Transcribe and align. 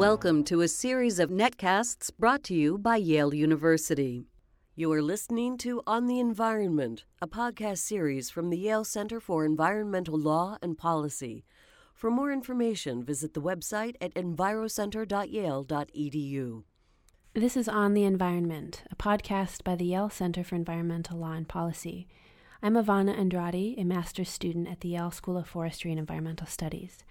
Welcome 0.00 0.44
to 0.44 0.62
a 0.62 0.68
series 0.68 1.18
of 1.18 1.28
netcasts 1.28 2.10
brought 2.18 2.42
to 2.44 2.54
you 2.54 2.78
by 2.78 2.96
Yale 2.96 3.34
University. 3.34 4.24
You 4.74 4.90
are 4.92 5.02
listening 5.02 5.58
to 5.58 5.82
On 5.86 6.06
the 6.06 6.18
Environment, 6.18 7.04
a 7.20 7.28
podcast 7.28 7.80
series 7.80 8.30
from 8.30 8.48
the 8.48 8.56
Yale 8.56 8.84
Center 8.84 9.20
for 9.20 9.44
Environmental 9.44 10.18
Law 10.18 10.56
and 10.62 10.78
Policy. 10.78 11.44
For 11.92 12.10
more 12.10 12.32
information, 12.32 13.04
visit 13.04 13.34
the 13.34 13.42
website 13.42 13.96
at 14.00 14.14
envirocenter.yale.edu. 14.14 16.62
This 17.34 17.56
is 17.58 17.68
On 17.68 17.92
the 17.92 18.04
Environment, 18.04 18.82
a 18.90 18.96
podcast 18.96 19.64
by 19.64 19.76
the 19.76 19.84
Yale 19.84 20.08
Center 20.08 20.42
for 20.42 20.54
Environmental 20.54 21.18
Law 21.18 21.32
and 21.32 21.46
Policy. 21.46 22.08
I'm 22.62 22.72
Ivana 22.72 23.18
Andrade, 23.18 23.78
a 23.78 23.84
master's 23.84 24.30
student 24.30 24.66
at 24.66 24.80
the 24.80 24.88
Yale 24.88 25.10
School 25.10 25.36
of 25.36 25.46
Forestry 25.46 25.90
and 25.90 26.00
Environmental 26.00 26.46
Studies. 26.46 27.04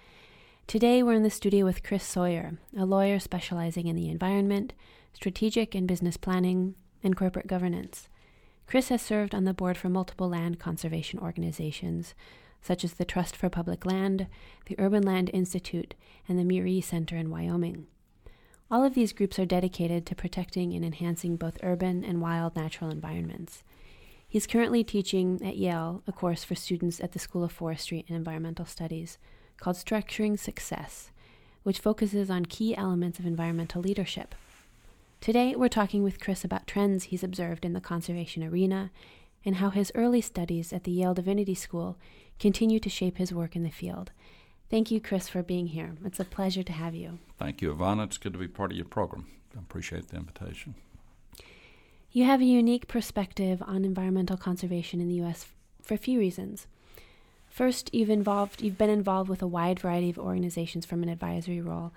Today, 0.70 1.02
we're 1.02 1.14
in 1.14 1.24
the 1.24 1.32
studio 1.32 1.66
with 1.66 1.82
Chris 1.82 2.04
Sawyer, 2.04 2.60
a 2.78 2.86
lawyer 2.86 3.18
specializing 3.18 3.88
in 3.88 3.96
the 3.96 4.08
environment, 4.08 4.74
strategic 5.14 5.74
and 5.74 5.88
business 5.88 6.16
planning, 6.16 6.76
and 7.02 7.18
corporate 7.18 7.48
governance. 7.48 8.08
Chris 8.68 8.90
has 8.90 9.02
served 9.02 9.34
on 9.34 9.46
the 9.46 9.54
board 9.56 9.78
for 9.78 9.90
multiple 9.90 10.30
land 10.30 10.60
conservation 10.60 11.18
organizations, 11.18 12.14
such 12.62 12.84
as 12.84 12.94
the 12.94 13.04
Trust 13.04 13.36
for 13.36 13.50
Public 13.50 13.84
Land, 13.84 14.28
the 14.68 14.76
Urban 14.78 15.02
Land 15.02 15.32
Institute, 15.34 15.96
and 16.28 16.38
the 16.38 16.44
Murie 16.44 16.82
Center 16.82 17.18
in 17.18 17.32
Wyoming. 17.32 17.88
All 18.70 18.84
of 18.84 18.94
these 18.94 19.12
groups 19.12 19.40
are 19.40 19.48
dedicated 19.48 20.06
to 20.06 20.14
protecting 20.14 20.76
and 20.76 20.86
enhancing 20.86 21.36
both 21.36 21.58
urban 21.64 22.06
and 22.06 22.22
wild 22.22 22.56
natural 22.56 22.92
environments. 22.92 23.64
He's 24.28 24.46
currently 24.46 24.84
teaching 24.84 25.42
at 25.44 25.58
Yale 25.58 26.04
a 26.06 26.12
course 26.12 26.44
for 26.44 26.54
students 26.54 27.00
at 27.00 27.14
the 27.14 27.18
School 27.18 27.44
of 27.44 27.52
Forestry 27.52 28.06
and 28.08 28.16
Environmental 28.16 28.68
Studies 28.68 29.18
called 29.60 29.76
Structuring 29.76 30.38
Success, 30.40 31.12
which 31.64 31.80
focuses 31.80 32.30
on 32.30 32.46
key 32.46 32.76
elements 32.76 33.20
of 33.20 33.26
environmental 33.26 33.82
leadership. 33.82 34.36
Today, 35.22 35.54
we're 35.56 35.68
talking 35.68 36.02
with 36.02 36.20
Chris 36.20 36.46
about 36.46 36.66
trends 36.66 37.06
he's 37.06 37.24
observed 37.24 37.66
in 37.66 37.74
the 37.74 37.82
conservation 37.82 38.44
arena 38.44 38.90
and 39.44 39.58
how 39.58 39.70
his 39.70 39.92
early 39.96 40.22
studies 40.22 40.72
at 40.72 40.84
the 40.84 40.92
Yale 40.92 41.14
Divinity 41.14 41.56
School 41.56 41.98
continue 42.40 42.80
to 42.80 42.90
shape 42.90 43.18
his 43.18 43.34
work 43.34 43.56
in 43.56 43.64
the 43.64 43.70
field. 43.70 44.12
Thank 44.70 44.92
you, 44.92 45.02
Chris, 45.02 45.28
for 45.28 45.44
being 45.44 45.68
here. 45.68 45.96
It's 46.06 46.20
a 46.20 46.26
pleasure 46.26 46.64
to 46.64 46.72
have 46.72 46.94
you. 46.96 47.20
Thank 47.38 47.62
you, 47.62 47.74
Ivana. 47.74 48.06
It's 48.06 48.18
good 48.18 48.34
to 48.34 48.40
be 48.40 48.48
part 48.48 48.72
of 48.72 48.78
your 48.78 48.86
program. 48.86 49.28
I 49.56 49.60
appreciate 49.60 50.10
the 50.10 50.18
invitation. 50.18 50.76
You 52.12 52.24
have 52.26 52.42
a 52.42 52.46
unique 52.46 52.88
perspective 52.88 53.62
on 53.66 53.84
environmental 53.84 54.38
conservation 54.38 55.02
in 55.02 55.10
the 55.10 55.16
U.S. 55.16 55.48
for 55.82 55.96
a 55.96 55.98
few 55.98 56.20
reasons. 56.20 56.68
First, 57.50 57.94
you've 57.94 58.10
involved 58.10 58.62
you've 58.62 58.78
been 58.78 58.90
involved 58.90 59.30
with 59.30 59.42
a 59.42 59.48
wide 59.48 59.80
variety 59.80 60.10
of 60.10 60.20
organizations 60.20 60.86
from 60.86 61.04
an 61.04 61.10
advisory 61.10 61.62
role, 61.62 61.92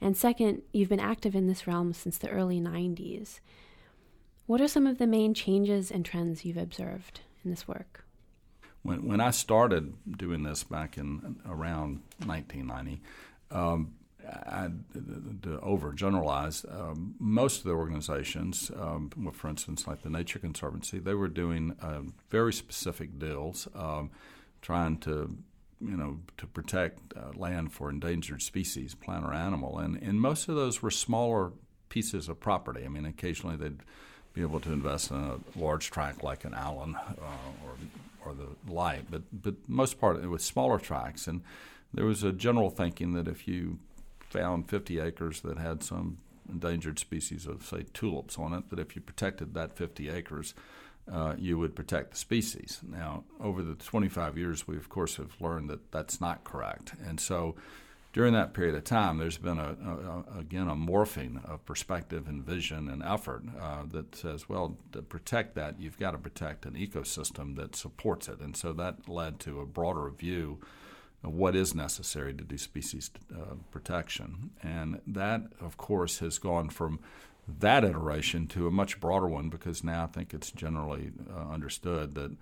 and 0.00 0.16
second, 0.16 0.62
you've 0.72 0.88
been 0.88 1.00
active 1.00 1.36
in 1.36 1.46
this 1.46 1.66
realm 1.66 1.92
since 1.92 2.18
the 2.18 2.28
early 2.28 2.60
90s. 2.60 3.40
What 4.46 4.60
are 4.60 4.68
some 4.68 4.86
of 4.86 4.98
the 4.98 5.06
main 5.06 5.34
changes 5.34 5.90
and 5.90 6.04
trends 6.04 6.44
you've 6.44 6.56
observed 6.56 7.20
in 7.44 7.50
this 7.50 7.68
work? 7.68 8.04
When, 8.82 9.06
when 9.06 9.20
I 9.20 9.30
started 9.30 9.94
doing 10.18 10.42
this 10.42 10.64
back 10.64 10.98
in 10.98 11.36
around 11.46 12.00
1990, 12.26 13.00
um, 13.52 13.94
I, 14.28 14.68
to 15.42 15.58
overgeneralize, 15.58 16.64
um, 16.72 17.14
most 17.18 17.58
of 17.58 17.64
the 17.64 17.72
organizations, 17.72 18.70
um, 18.76 19.10
for 19.32 19.48
instance, 19.48 19.86
like 19.86 20.02
the 20.02 20.10
Nature 20.10 20.38
Conservancy, 20.38 20.98
they 20.98 21.14
were 21.14 21.28
doing 21.28 21.76
uh, 21.80 22.00
very 22.30 22.52
specific 22.52 23.18
deals, 23.18 23.68
um, 23.74 24.10
trying 24.62 24.96
to, 24.98 25.36
you 25.80 25.96
know, 25.96 26.20
to 26.38 26.46
protect 26.46 26.98
uh, 27.16 27.36
land 27.36 27.72
for 27.72 27.90
endangered 27.90 28.40
species, 28.40 28.94
plant 28.94 29.24
or 29.24 29.34
animal, 29.34 29.78
and 29.78 30.00
and 30.02 30.20
most 30.20 30.48
of 30.48 30.54
those 30.56 30.80
were 30.80 30.90
smaller 30.90 31.52
pieces 31.88 32.28
of 32.28 32.40
property. 32.40 32.84
I 32.84 32.88
mean, 32.88 33.04
occasionally 33.04 33.56
they'd 33.56 33.82
be 34.32 34.40
able 34.40 34.60
to 34.60 34.72
invest 34.72 35.10
in 35.10 35.18
a 35.18 35.38
large 35.58 35.90
tract 35.90 36.24
like 36.24 36.44
an 36.44 36.54
Allen 36.54 36.96
uh, 36.96 37.64
or 37.64 37.74
or 38.24 38.34
the 38.34 38.72
like, 38.72 39.10
but 39.10 39.22
but 39.32 39.68
most 39.68 40.00
part 40.00 40.22
it 40.22 40.28
was 40.28 40.44
smaller 40.44 40.78
tracts, 40.78 41.26
and 41.26 41.42
there 41.92 42.06
was 42.06 42.22
a 42.22 42.32
general 42.32 42.70
thinking 42.70 43.12
that 43.12 43.28
if 43.28 43.46
you 43.46 43.78
found 44.20 44.68
50 44.70 44.98
acres 44.98 45.42
that 45.42 45.58
had 45.58 45.82
some 45.82 46.18
endangered 46.48 46.98
species 46.98 47.46
of 47.46 47.64
say 47.64 47.84
tulips 47.92 48.38
on 48.38 48.52
it, 48.54 48.70
that 48.70 48.78
if 48.78 48.96
you 48.96 49.02
protected 49.02 49.54
that 49.54 49.76
50 49.76 50.08
acres, 50.08 50.54
uh, 51.10 51.34
you 51.38 51.58
would 51.58 51.74
protect 51.74 52.12
the 52.12 52.16
species. 52.16 52.80
Now, 52.86 53.24
over 53.40 53.62
the 53.62 53.74
25 53.74 54.38
years, 54.38 54.68
we 54.68 54.76
of 54.76 54.88
course 54.88 55.16
have 55.16 55.40
learned 55.40 55.70
that 55.70 55.90
that's 55.90 56.20
not 56.20 56.44
correct, 56.44 56.94
and 57.04 57.18
so 57.18 57.54
during 58.12 58.34
that 58.34 58.52
period 58.52 58.74
of 58.74 58.84
time, 58.84 59.16
there's 59.16 59.38
been 59.38 59.58
a, 59.58 59.74
a, 60.36 60.38
again 60.40 60.68
a 60.68 60.74
morphing 60.74 61.42
of 61.48 61.64
perspective 61.64 62.28
and 62.28 62.44
vision 62.44 62.88
and 62.88 63.02
effort 63.02 63.42
uh, 63.58 63.84
that 63.90 64.14
says, 64.14 64.48
well, 64.48 64.76
to 64.92 65.00
protect 65.00 65.54
that, 65.54 65.80
you've 65.80 65.98
got 65.98 66.10
to 66.10 66.18
protect 66.18 66.66
an 66.66 66.74
ecosystem 66.74 67.56
that 67.56 67.74
supports 67.74 68.28
it, 68.28 68.40
and 68.40 68.56
so 68.56 68.72
that 68.74 69.08
led 69.08 69.40
to 69.40 69.60
a 69.60 69.66
broader 69.66 70.10
view 70.10 70.58
of 71.24 71.32
what 71.32 71.56
is 71.56 71.74
necessary 71.74 72.34
to 72.34 72.44
do 72.44 72.58
species 72.58 73.10
uh, 73.34 73.54
protection, 73.70 74.50
and 74.62 75.00
that, 75.06 75.42
of 75.60 75.76
course, 75.76 76.18
has 76.18 76.38
gone 76.38 76.68
from 76.68 76.98
that 77.46 77.84
iteration 77.84 78.46
to 78.48 78.66
a 78.66 78.70
much 78.70 79.00
broader 79.00 79.26
one 79.26 79.48
because 79.48 79.82
now 79.82 80.04
I 80.04 80.06
think 80.06 80.32
it's 80.32 80.50
generally 80.50 81.10
uh, 81.34 81.52
understood 81.52 82.14
that 82.14 82.32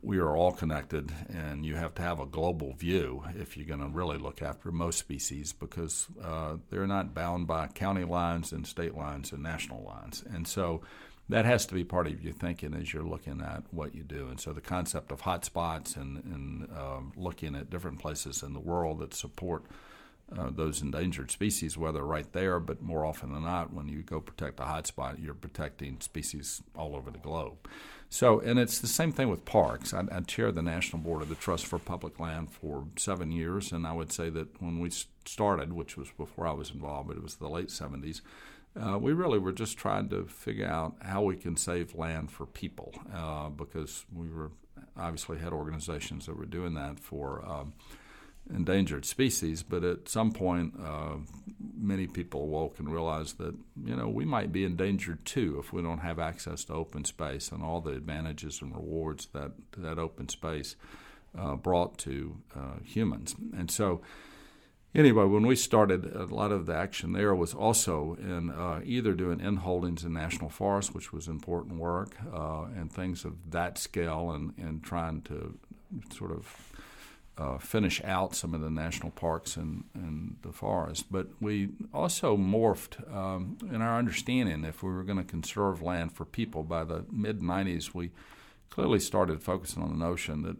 we 0.00 0.18
are 0.18 0.36
all 0.36 0.52
connected, 0.52 1.12
and 1.28 1.64
you 1.64 1.76
have 1.76 1.94
to 1.94 2.02
have 2.02 2.18
a 2.18 2.26
global 2.26 2.72
view 2.72 3.22
if 3.36 3.56
you're 3.56 3.66
going 3.66 3.80
to 3.80 3.86
really 3.86 4.18
look 4.18 4.42
after 4.42 4.72
most 4.72 4.98
species 4.98 5.52
because 5.52 6.08
uh, 6.22 6.56
they're 6.70 6.86
not 6.86 7.14
bound 7.14 7.46
by 7.46 7.68
county 7.68 8.04
lines 8.04 8.52
and 8.52 8.66
state 8.66 8.96
lines 8.96 9.32
and 9.32 9.42
national 9.42 9.84
lines. 9.84 10.24
And 10.28 10.48
so 10.48 10.80
that 11.28 11.44
has 11.44 11.66
to 11.66 11.74
be 11.74 11.84
part 11.84 12.08
of 12.08 12.22
your 12.22 12.32
thinking 12.32 12.74
as 12.74 12.92
you're 12.92 13.04
looking 13.04 13.40
at 13.40 13.62
what 13.70 13.94
you 13.94 14.02
do. 14.02 14.28
And 14.28 14.40
so 14.40 14.52
the 14.52 14.60
concept 14.60 15.12
of 15.12 15.22
hotspots 15.22 15.96
and, 15.96 16.22
and 16.24 16.68
um, 16.76 17.12
looking 17.16 17.54
at 17.54 17.70
different 17.70 18.00
places 18.00 18.42
in 18.42 18.54
the 18.54 18.60
world 18.60 18.98
that 19.00 19.14
support 19.14 19.64
uh, 20.38 20.50
those 20.50 20.82
endangered 20.82 21.30
species, 21.30 21.76
whether 21.76 22.04
right 22.04 22.30
there, 22.32 22.60
but 22.60 22.82
more 22.82 23.04
often 23.04 23.32
than 23.32 23.44
not, 23.44 23.72
when 23.72 23.88
you 23.88 24.02
go 24.02 24.20
protect 24.20 24.60
a 24.60 24.64
hotspot, 24.64 25.22
you're 25.22 25.34
protecting 25.34 26.00
species 26.00 26.62
all 26.76 26.96
over 26.96 27.10
the 27.10 27.18
globe. 27.18 27.56
So, 28.08 28.40
and 28.40 28.58
it's 28.58 28.78
the 28.78 28.88
same 28.88 29.10
thing 29.10 29.30
with 29.30 29.46
parks. 29.46 29.94
I, 29.94 30.04
I 30.12 30.20
chair 30.20 30.52
the 30.52 30.62
National 30.62 31.00
Board 31.00 31.22
of 31.22 31.30
the 31.30 31.34
Trust 31.34 31.66
for 31.66 31.78
Public 31.78 32.20
Land 32.20 32.50
for 32.50 32.84
seven 32.96 33.32
years, 33.32 33.72
and 33.72 33.86
I 33.86 33.92
would 33.92 34.12
say 34.12 34.28
that 34.30 34.60
when 34.60 34.80
we 34.80 34.90
started, 35.24 35.72
which 35.72 35.96
was 35.96 36.08
before 36.18 36.46
I 36.46 36.52
was 36.52 36.70
involved, 36.70 37.08
but 37.08 37.16
it 37.16 37.22
was 37.22 37.36
the 37.36 37.48
late 37.48 37.68
70s, 37.68 38.20
uh, 38.78 38.98
we 38.98 39.12
really 39.12 39.38
were 39.38 39.52
just 39.52 39.76
trying 39.76 40.08
to 40.10 40.24
figure 40.24 40.66
out 40.66 40.94
how 41.00 41.22
we 41.22 41.36
can 41.36 41.56
save 41.56 41.94
land 41.94 42.30
for 42.30 42.46
people 42.46 42.92
uh, 43.14 43.48
because 43.48 44.04
we 44.14 44.28
were 44.28 44.50
obviously 44.96 45.38
had 45.38 45.52
organizations 45.52 46.26
that 46.26 46.36
were 46.36 46.46
doing 46.46 46.74
that 46.74 46.98
for 46.98 47.44
um, 47.46 47.72
endangered 48.50 49.04
species, 49.04 49.62
but 49.62 49.84
at 49.84 50.08
some 50.08 50.32
point, 50.32 50.74
uh, 50.82 51.16
many 51.76 52.06
people 52.06 52.48
woke 52.48 52.78
and 52.78 52.92
realized 52.92 53.38
that 53.38 53.54
you 53.84 53.96
know 53.96 54.08
we 54.08 54.24
might 54.24 54.52
be 54.52 54.64
endangered 54.64 55.24
too 55.24 55.58
if 55.58 55.72
we 55.72 55.82
don't 55.82 55.98
have 55.98 56.18
access 56.18 56.64
to 56.64 56.72
open 56.72 57.04
space 57.04 57.50
and 57.50 57.62
all 57.62 57.80
the 57.80 57.92
advantages 57.92 58.60
and 58.60 58.74
rewards 58.74 59.26
that 59.32 59.52
that 59.76 59.98
open 59.98 60.28
space 60.28 60.76
uh, 61.38 61.56
brought 61.56 61.98
to 61.98 62.36
uh, 62.54 62.78
humans. 62.84 63.34
And 63.56 63.70
so, 63.70 64.02
anyway, 64.94 65.24
when 65.24 65.46
we 65.46 65.56
started, 65.56 66.04
a 66.14 66.26
lot 66.26 66.52
of 66.52 66.66
the 66.66 66.74
action 66.74 67.12
there 67.12 67.34
was 67.34 67.54
also 67.54 68.16
in 68.20 68.50
uh, 68.50 68.80
either 68.84 69.14
doing 69.14 69.40
in 69.40 69.56
holdings 69.56 70.04
in 70.04 70.12
national 70.12 70.50
forests, 70.50 70.92
which 70.92 71.12
was 71.12 71.28
important 71.28 71.76
work, 71.76 72.16
uh, 72.32 72.64
and 72.76 72.92
things 72.92 73.24
of 73.24 73.50
that 73.50 73.78
scale, 73.78 74.30
and 74.30 74.52
and 74.58 74.82
trying 74.82 75.22
to 75.22 75.58
sort 76.10 76.32
of 76.32 76.72
uh, 77.38 77.58
finish 77.58 78.02
out 78.04 78.34
some 78.34 78.54
of 78.54 78.60
the 78.60 78.70
national 78.70 79.10
parks 79.10 79.56
and, 79.56 79.84
and 79.94 80.36
the 80.42 80.52
forests. 80.52 81.04
But 81.08 81.28
we 81.40 81.70
also 81.92 82.36
morphed 82.36 83.12
um, 83.14 83.56
in 83.70 83.80
our 83.80 83.98
understanding 83.98 84.64
if 84.64 84.82
we 84.82 84.92
were 84.92 85.02
going 85.02 85.18
to 85.18 85.24
conserve 85.24 85.82
land 85.82 86.12
for 86.12 86.24
people. 86.24 86.62
By 86.62 86.84
the 86.84 87.04
mid 87.10 87.40
90s, 87.40 87.94
we 87.94 88.10
clearly 88.70 89.00
started 89.00 89.42
focusing 89.42 89.82
on 89.82 89.90
the 89.90 90.04
notion 90.04 90.42
that 90.42 90.56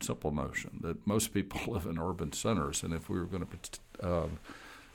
simple 0.00 0.32
notion 0.32 0.78
that 0.82 1.06
most 1.06 1.32
people 1.32 1.60
live 1.72 1.86
in 1.86 1.98
urban 1.98 2.32
centers, 2.32 2.82
and 2.82 2.92
if 2.92 3.08
we 3.08 3.18
were 3.18 3.26
going 3.26 3.46
to 3.46 4.06
uh, 4.06 4.26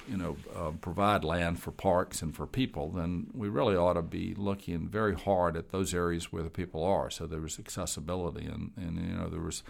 you 0.09 0.17
know, 0.17 0.37
uh, 0.55 0.71
provide 0.81 1.23
land 1.23 1.59
for 1.59 1.71
parks 1.71 2.21
and 2.21 2.35
for 2.35 2.47
people, 2.47 2.89
then 2.89 3.27
we 3.33 3.47
really 3.47 3.75
ought 3.75 3.93
to 3.93 4.01
be 4.01 4.33
looking 4.35 4.87
very 4.87 5.13
hard 5.13 5.55
at 5.55 5.69
those 5.69 5.93
areas 5.93 6.31
where 6.31 6.41
the 6.41 6.49
people 6.49 6.83
are. 6.83 7.11
So 7.11 7.27
there 7.27 7.41
was 7.41 7.59
accessibility, 7.59 8.45
and, 8.45 8.71
and 8.75 8.97
you 8.97 9.15
know 9.15 9.29
there 9.29 9.41
was 9.41 9.61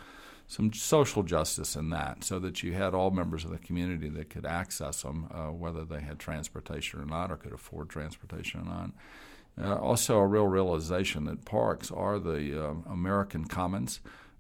some 0.50 0.74
social 0.74 1.22
justice 1.22 1.76
in 1.76 1.92
that, 1.92 2.24
so 2.24 2.40
that 2.40 2.64
you 2.64 2.74
had 2.74 2.96
all 2.96 3.12
members 3.12 3.46
of 3.46 3.52
the 3.52 3.60
community 3.60 4.10
that 4.10 4.32
could 4.32 4.48
access 4.48 5.04
them, 5.04 5.28
uh, 5.32 5.52
whether 5.54 5.86
they 5.86 6.02
had 6.02 6.18
transportation 6.18 7.00
or 7.00 7.06
not, 7.06 7.32
or 7.32 7.38
could 7.38 7.54
afford 7.54 7.88
transportation 7.88 8.62
or 8.62 8.66
not. 8.66 8.90
Uh, 9.62 9.80
also, 9.80 10.18
a 10.18 10.26
real 10.26 10.48
realization 10.48 11.26
that 11.26 11.46
parks 11.46 11.92
are 11.92 12.18
the 12.18 12.70
uh, 12.70 12.74
American 12.92 13.46
commons. 13.46 14.00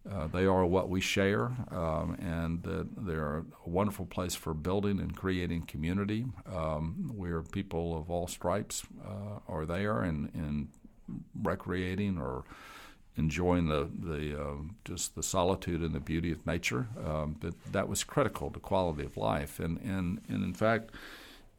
uh, 0.09 0.27
they 0.27 0.45
are 0.45 0.65
what 0.65 0.89
we 0.89 1.01
share, 1.01 1.51
um, 1.71 2.15
and 2.19 2.63
they're 2.97 3.38
a 3.39 3.45
wonderful 3.65 4.05
place 4.05 4.33
for 4.33 4.53
building 4.53 5.00
and 5.00 5.15
creating 5.15 5.63
community. 5.63 6.25
Um, 6.51 7.12
where 7.15 7.41
people 7.41 7.97
of 7.97 8.09
all 8.09 8.27
stripes 8.27 8.83
uh, 9.05 9.39
are 9.47 9.65
there 9.65 10.01
and, 10.01 10.31
and 10.33 10.69
recreating 11.41 12.17
or 12.17 12.44
enjoying 13.19 13.68
the 13.68 13.89
the 13.94 14.42
uh, 14.42 14.56
just 14.86 15.16
the 15.16 15.24
solitude 15.24 15.81
and 15.81 15.94
the 15.94 16.00
beauty 16.00 16.31
of 16.31 16.45
nature. 16.48 16.88
Um, 17.06 17.36
but 17.39 17.54
that 17.71 17.88
was 17.88 18.04
critical 18.04 18.50
to 18.51 18.60
quality 18.60 19.04
of 19.04 19.18
life, 19.18 19.60
and 19.60 19.77
and 19.80 20.21
and 20.27 20.44
in 20.44 20.54
fact 20.54 20.92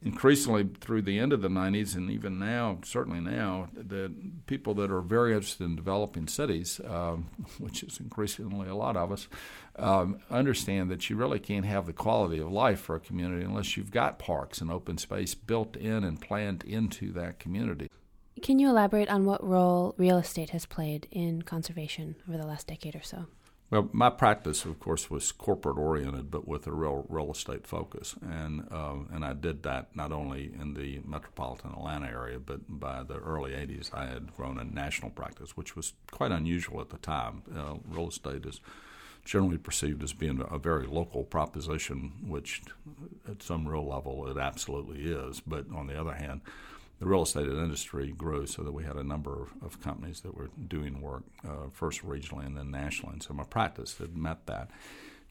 increasingly 0.03 0.69
through 0.81 1.03
the 1.03 1.19
end 1.19 1.33
of 1.33 1.43
the 1.43 1.49
90s 1.49 1.95
and 1.95 2.11
even 2.11 2.39
now, 2.39 2.79
certainly 2.85 3.21
now, 3.21 3.69
the 3.75 4.11
people 4.47 4.75
that 4.75 4.91
are 4.91 5.03
very 5.03 5.35
interested 5.35 5.65
in 5.65 5.77
developing 5.77 6.27
cities, 6.27 6.81
um, 6.89 7.29
which 7.59 7.83
is 7.83 8.01
increasingly 8.01 8.69
a 8.69 8.75
lot 8.75 8.97
of 8.97 9.13
us, 9.13 9.29
um, 9.77 10.19
understand 10.31 10.91
that 10.91 11.11
you 11.11 11.17
really 11.17 11.39
can't 11.39 11.67
have 11.67 11.87
the 11.87 11.93
quality 11.93 12.39
of 12.39 12.51
life 12.51 12.81
for 12.81 12.97
a 12.97 13.01
community 13.01 13.45
unless 13.45 13.77
you've 13.77 13.91
got 13.91 14.19
parks 14.19 14.61
and 14.61 14.71
open 14.71 14.97
space 14.97 15.35
built 15.35 15.77
in 15.77 16.03
and 16.05 16.21
planned 16.21 16.65
into 16.65 17.13
that 17.13 17.39
community. 17.39 17.89
Can 18.43 18.59
you 18.59 18.71
elaborate 18.71 19.09
on 19.11 19.27
what 19.27 19.47
role 19.47 19.95
real 19.99 20.17
estate 20.17 20.51
has 20.51 20.65
played 20.65 21.07
in 21.11 21.43
conservation 21.43 22.17
over 22.29 22.39
the 22.39 22.47
last 22.47 22.67
decade 22.69 22.97
or 22.97 23.03
so? 23.03 23.27
Well, 23.71 23.89
my 23.93 24.11
practice, 24.11 24.65
of 24.65 24.81
course, 24.81 25.11
was 25.11 25.31
corporate 25.31 25.79
oriented, 25.79 26.31
but 26.31 26.49
with 26.49 26.67
a 26.67 26.73
real 26.73 27.07
real 27.09 27.31
estate 27.31 27.69
focus, 27.69 28.17
and 28.21 28.67
uh, 28.73 28.97
and 29.13 29.25
I 29.25 29.33
did 29.33 29.63
that 29.63 29.95
not 29.95 30.11
only 30.11 30.53
in 30.61 30.75
the 30.75 31.01
metropolitan 31.05 31.71
Atlanta 31.71 32.09
area, 32.09 32.41
but 32.41 32.61
by 32.69 33.05
the 33.05 33.19
early 33.19 33.53
'80s, 33.53 33.95
I 33.95 34.07
had 34.07 34.35
grown 34.35 34.59
a 34.59 34.65
national 34.65 35.13
practice, 35.13 35.57
which 35.57 35.77
was 35.77 35.93
quite 36.11 36.33
unusual 36.33 36.81
at 36.81 36.91
the 36.91 36.99
time. 36.99 37.43
Uh, 37.57 37.75
real 37.89 38.09
estate 38.09 38.45
is 38.45 38.61
generally 39.25 39.59
perceived 39.59 40.03
as 40.03 40.13
being 40.13 40.45
a 40.51 40.59
very 40.59 40.87
local 40.87 41.23
proposition, 41.23 42.13
which 42.27 42.63
at 43.29 43.41
some 43.41 43.69
real 43.69 43.87
level 43.87 44.27
it 44.27 44.37
absolutely 44.37 45.03
is. 45.05 45.41
But 45.47 45.67
on 45.73 45.87
the 45.87 46.01
other 46.01 46.15
hand, 46.15 46.41
the 47.01 47.07
real 47.07 47.23
estate 47.23 47.49
industry 47.49 48.13
grew 48.13 48.47
so 48.47 48.63
that 48.63 48.73
we 48.73 48.85
had 48.85 48.97
a 48.97 49.03
number 49.03 49.49
of 49.63 49.81
companies 49.81 50.21
that 50.21 50.37
were 50.37 50.51
doing 50.69 51.01
work 51.01 51.25
uh, 51.45 51.71
first 51.73 52.07
regionally 52.07 52.47
and 52.47 52.57
then 52.57 52.71
nationally. 52.71 53.15
And 53.15 53.23
so 53.23 53.33
my 53.33 53.45
practice 53.45 53.97
had 53.99 54.17
met 54.17 54.47
that. 54.47 54.71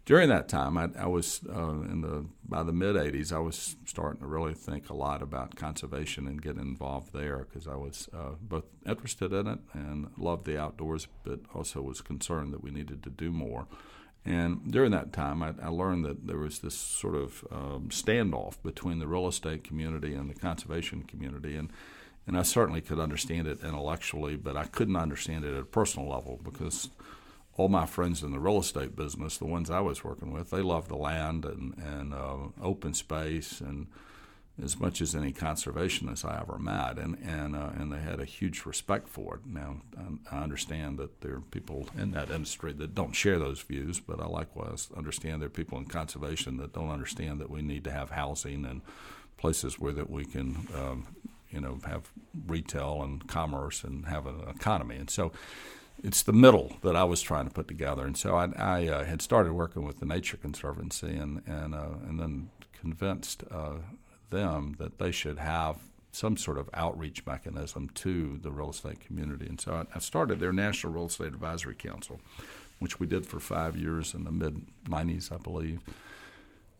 During 0.05 0.29
that 0.29 0.49
time, 0.49 0.75
I, 0.75 0.89
I 0.97 1.05
was 1.05 1.41
uh, 1.47 1.81
in 1.81 2.01
the 2.01 2.25
by 2.43 2.63
the 2.63 2.73
mid 2.73 2.95
'80s. 2.95 3.31
I 3.31 3.37
was 3.37 3.75
starting 3.85 4.21
to 4.21 4.25
really 4.25 4.55
think 4.55 4.89
a 4.89 4.95
lot 4.95 5.21
about 5.21 5.55
conservation 5.55 6.25
and 6.25 6.41
getting 6.41 6.61
involved 6.61 7.13
there 7.13 7.45
because 7.47 7.67
I 7.67 7.75
was 7.75 8.09
uh, 8.11 8.31
both 8.41 8.63
interested 8.87 9.31
in 9.31 9.45
it 9.45 9.59
and 9.73 10.09
loved 10.17 10.47
the 10.47 10.59
outdoors, 10.59 11.07
but 11.23 11.41
also 11.53 11.83
was 11.83 12.01
concerned 12.01 12.53
that 12.53 12.63
we 12.63 12.71
needed 12.71 13.03
to 13.03 13.11
do 13.11 13.31
more. 13.31 13.67
And 14.29 14.71
during 14.71 14.91
that 14.91 15.11
time, 15.11 15.41
I, 15.41 15.55
I, 15.59 15.69
learned 15.69 16.05
that 16.05 16.27
there 16.27 16.37
was 16.37 16.59
this 16.59 16.75
sort 16.75 17.15
of 17.15 17.43
um, 17.51 17.87
standoff 17.89 18.61
between 18.61 18.99
the 18.99 19.07
real 19.07 19.27
estate 19.27 19.63
community 19.63 20.13
and 20.13 20.29
the 20.29 20.35
conservation 20.35 21.01
community. 21.01 21.55
And, 21.55 21.71
and 22.27 22.37
I 22.37 22.43
certainly 22.43 22.79
could 22.79 22.99
understand 22.99 23.47
it 23.47 23.63
intellectually, 23.63 24.35
but 24.35 24.55
I 24.55 24.65
couldn't 24.65 24.97
understand 24.97 25.45
it 25.45 25.55
at 25.55 25.61
a 25.61 25.65
personal 25.65 26.07
level 26.07 26.39
because 26.43 26.91
all 27.57 27.69
my 27.69 27.87
friends 27.87 28.21
in 28.21 28.31
the 28.31 28.39
real 28.39 28.59
estate 28.59 28.95
business, 28.95 29.39
the 29.39 29.47
ones 29.47 29.71
I 29.71 29.79
was 29.79 30.03
working 30.03 30.31
with, 30.31 30.51
they 30.51 30.61
loved 30.61 30.89
the 30.89 30.95
land 30.95 31.43
and, 31.43 31.75
and 31.79 32.13
uh, 32.13 32.35
open 32.61 32.93
space 32.93 33.59
and 33.61 33.87
as 34.63 34.79
much 34.79 35.01
as 35.01 35.15
any 35.15 35.31
conservationist 35.31 36.25
I 36.25 36.39
ever 36.41 36.57
met, 36.57 36.97
and 36.97 37.17
and 37.23 37.55
uh, 37.55 37.69
and 37.75 37.91
they 37.91 37.99
had 37.99 38.19
a 38.19 38.25
huge 38.25 38.65
respect 38.65 39.07
for 39.07 39.35
it. 39.35 39.41
Now 39.45 39.77
I, 39.97 40.37
I 40.37 40.43
understand 40.43 40.97
that 40.99 41.21
there 41.21 41.35
are 41.35 41.41
people 41.41 41.87
in 41.97 42.11
that 42.11 42.29
industry 42.29 42.73
that 42.73 42.95
don't 42.95 43.13
share 43.13 43.39
those 43.39 43.61
views, 43.61 43.99
but 43.99 44.19
I 44.19 44.25
likewise 44.25 44.89
understand 44.95 45.41
there 45.41 45.47
are 45.47 45.49
people 45.49 45.77
in 45.77 45.85
conservation 45.85 46.57
that 46.57 46.73
don't 46.73 46.89
understand 46.89 47.39
that 47.39 47.49
we 47.49 47.61
need 47.61 47.83
to 47.85 47.91
have 47.91 48.11
housing 48.11 48.65
and 48.65 48.81
places 49.37 49.79
where 49.79 49.93
that 49.93 50.09
we 50.09 50.25
can, 50.25 50.67
um, 50.75 51.07
you 51.49 51.61
know, 51.61 51.79
have 51.85 52.11
retail 52.47 53.01
and 53.03 53.27
commerce 53.27 53.83
and 53.83 54.05
have 54.07 54.25
an 54.27 54.41
economy, 54.55 54.95
and 54.95 55.09
so. 55.09 55.31
It's 56.01 56.23
the 56.23 56.31
middle 56.31 56.77
that 56.81 56.95
I 56.95 57.03
was 57.03 57.21
trying 57.21 57.45
to 57.49 57.53
put 57.53 57.67
together, 57.67 58.05
and 58.05 58.15
so 58.15 58.33
I, 58.33 58.47
I 58.57 58.87
uh, 58.87 59.03
had 59.03 59.21
started 59.21 59.51
working 59.51 59.83
with 59.83 59.99
the 59.99 60.05
Nature 60.05 60.37
Conservancy, 60.37 61.13
and 61.13 61.41
and 61.45 61.75
uh, 61.75 61.95
and 62.07 62.17
then 62.17 62.51
convinced 62.79 63.43
uh, 63.51 63.79
them 64.29 64.75
that 64.79 64.97
they 64.99 65.11
should 65.11 65.39
have 65.39 65.77
some 66.11 66.37
sort 66.37 66.57
of 66.57 66.69
outreach 66.73 67.25
mechanism 67.25 67.89
to 67.89 68.39
the 68.41 68.51
real 68.51 68.71
estate 68.71 68.99
community. 68.99 69.45
And 69.45 69.59
so 69.59 69.85
I, 69.93 69.99
started 69.99 70.39
their 70.39 70.53
National 70.53 70.93
Real 70.93 71.05
Estate 71.05 71.27
Advisory 71.27 71.75
Council, 71.75 72.19
which 72.79 72.99
we 72.99 73.05
did 73.05 73.25
for 73.25 73.39
five 73.39 73.75
years 73.75 74.13
in 74.13 74.23
the 74.23 74.31
mid 74.31 74.65
90s, 74.85 75.31
I 75.31 75.37
believe. 75.37 75.81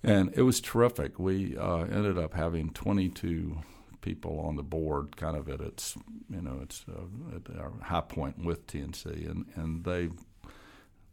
And 0.02 0.32
it 0.36 0.44
was 0.44 0.62
terrific. 0.62 1.20
We 1.20 1.58
uh, 1.58 1.82
ended 1.82 2.18
up 2.18 2.34
having 2.34 2.72
22 2.72 3.58
people 4.02 4.40
on 4.40 4.56
the 4.56 4.64
board, 4.64 5.18
kind 5.18 5.36
of 5.36 5.50
at 5.50 5.60
its, 5.60 5.98
you 6.30 6.42
know, 6.42 6.60
its 6.64 6.86
uh, 6.90 7.36
at 7.36 7.60
our 7.60 7.72
high 7.84 8.02
point 8.02 8.44
with 8.44 8.66
TNC, 8.66 9.30
and 9.30 9.46
and 9.56 9.84
they 9.84 10.10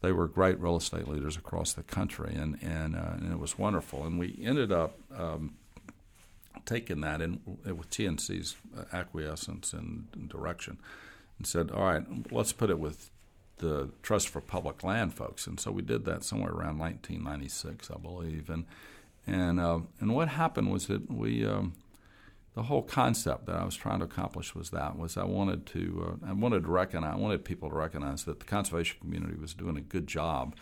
they 0.03 0.12
were 0.12 0.29
great 0.29 0.61
real 0.61 0.77
estate 0.77 1.09
leaders 1.09 1.37
across 1.37 1.73
the 1.73 1.82
country, 1.82 2.32
and 2.35 2.59
and, 2.62 2.94
uh, 2.94 3.15
and 3.15 3.32
it 3.32 3.39
was 3.39 3.59
wonderful. 3.59 4.05
And 4.05 4.19
we 4.19 4.39
ended 4.41 4.71
up 4.71 4.99
um, 5.17 5.55
taken 6.64 7.00
that 7.03 7.20
in 7.20 7.41
with 7.64 7.91
TNC's 7.91 8.56
uh, 8.76 8.85
acquiescence 8.93 9.73
and, 9.73 10.08
and 10.14 10.29
direction, 10.29 10.79
and 11.38 11.47
said, 11.47 11.70
"All 11.70 11.85
right, 11.85 12.05
let's 12.32 12.53
put 12.53 12.70
it 12.70 12.79
with 12.79 13.11
the 13.58 13.91
Trust 14.03 14.29
for 14.29 14.41
Public 14.41 14.82
Land 14.82 15.14
folks." 15.14 15.47
And 15.47 15.58
so 15.61 15.70
we 15.70 15.82
did 15.82 16.05
that 16.05 16.25
somewhere 16.25 16.53
around 16.53 16.79
1996, 16.79 17.91
I 17.91 17.99
believe. 17.99 18.49
And 18.49 18.64
and 19.26 19.61
uh, 19.61 19.81
and 20.00 20.14
what 20.14 20.29
happened 20.29 20.73
was 20.73 20.87
that 20.87 21.11
we. 21.11 21.44
Um, 21.44 21.75
the 22.55 22.62
whole 22.62 22.82
concept 22.82 23.44
that 23.44 23.56
I 23.56 23.67
was 23.67 23.76
trying 23.76 23.99
to 23.99 24.06
accomplish 24.06 24.55
was 24.55 24.70
that 24.70 24.99
was 24.99 25.19
I 25.19 25.25
wanted 25.25 25.67
to 25.67 26.17
uh, 26.25 26.31
I 26.31 26.32
wanted 26.32 26.62
to 26.62 26.70
recognize 26.70 27.12
I 27.12 27.19
wanted 27.19 27.44
people 27.44 27.69
to 27.69 27.76
recognize 27.76 28.25
that 28.25 28.41
the 28.41 28.47
conservation 28.47 28.97
community 28.99 29.37
was 29.38 29.53
doing 29.53 29.76
a 29.76 29.82
good 29.82 30.06
job, 30.06 30.56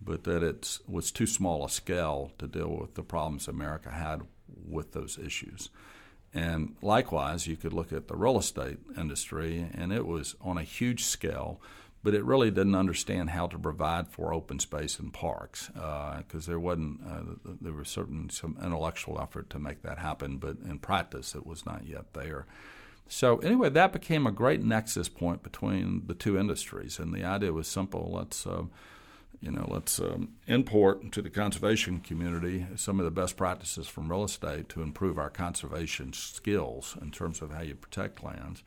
but 0.00 0.24
that 0.24 0.42
it 0.42 0.80
was 0.88 1.12
too 1.12 1.26
small 1.26 1.64
a 1.64 1.70
scale 1.70 2.32
to 2.38 2.48
deal 2.48 2.76
with 2.80 2.94
the 2.94 3.04
problems 3.04 3.46
America 3.46 3.90
had 3.90 4.22
with 4.48 4.92
those 4.92 5.18
issues. 5.18 5.70
And 6.34 6.76
likewise, 6.82 7.46
you 7.46 7.56
could 7.56 7.72
look 7.72 7.92
at 7.92 8.08
the 8.08 8.16
real 8.16 8.38
estate 8.38 8.78
industry, 8.96 9.66
and 9.72 9.92
it 9.92 10.06
was 10.06 10.34
on 10.40 10.58
a 10.58 10.62
huge 10.62 11.04
scale, 11.04 11.60
but 12.02 12.14
it 12.14 12.24
really 12.24 12.50
didn't 12.50 12.74
understand 12.74 13.30
how 13.30 13.46
to 13.46 13.58
provide 13.58 14.08
for 14.08 14.34
open 14.34 14.58
space 14.58 14.98
and 14.98 15.12
parks 15.12 15.68
because 15.68 16.46
uh, 16.46 16.50
there 16.50 16.60
wasn't 16.60 17.00
uh, 17.04 17.52
there 17.60 17.72
was 17.72 17.88
certain 17.88 18.28
some 18.28 18.56
intellectual 18.62 19.20
effort 19.20 19.48
to 19.50 19.58
make 19.58 19.82
that 19.82 19.98
happen, 19.98 20.36
but 20.36 20.58
in 20.68 20.78
practice, 20.78 21.34
it 21.34 21.46
was 21.46 21.64
not 21.64 21.86
yet 21.86 22.12
there. 22.12 22.46
So 23.08 23.38
anyway, 23.38 23.70
that 23.70 23.92
became 23.92 24.26
a 24.26 24.32
great 24.32 24.62
nexus 24.62 25.08
point 25.08 25.42
between 25.42 26.02
the 26.06 26.14
two 26.14 26.38
industries, 26.38 26.98
and 26.98 27.14
the 27.14 27.24
idea 27.24 27.52
was 27.52 27.66
simple: 27.66 28.10
let's 28.12 28.46
uh, 28.46 28.64
you 29.40 29.50
know, 29.50 29.66
let's 29.70 30.00
um, 30.00 30.30
import 30.46 31.12
to 31.12 31.22
the 31.22 31.30
conservation 31.30 32.00
community 32.00 32.66
some 32.76 32.98
of 32.98 33.04
the 33.04 33.10
best 33.10 33.36
practices 33.36 33.86
from 33.86 34.10
real 34.10 34.24
estate 34.24 34.68
to 34.70 34.82
improve 34.82 35.18
our 35.18 35.30
conservation 35.30 36.12
skills 36.12 36.96
in 37.00 37.10
terms 37.10 37.42
of 37.42 37.52
how 37.52 37.62
you 37.62 37.74
protect 37.74 38.24
lands. 38.24 38.62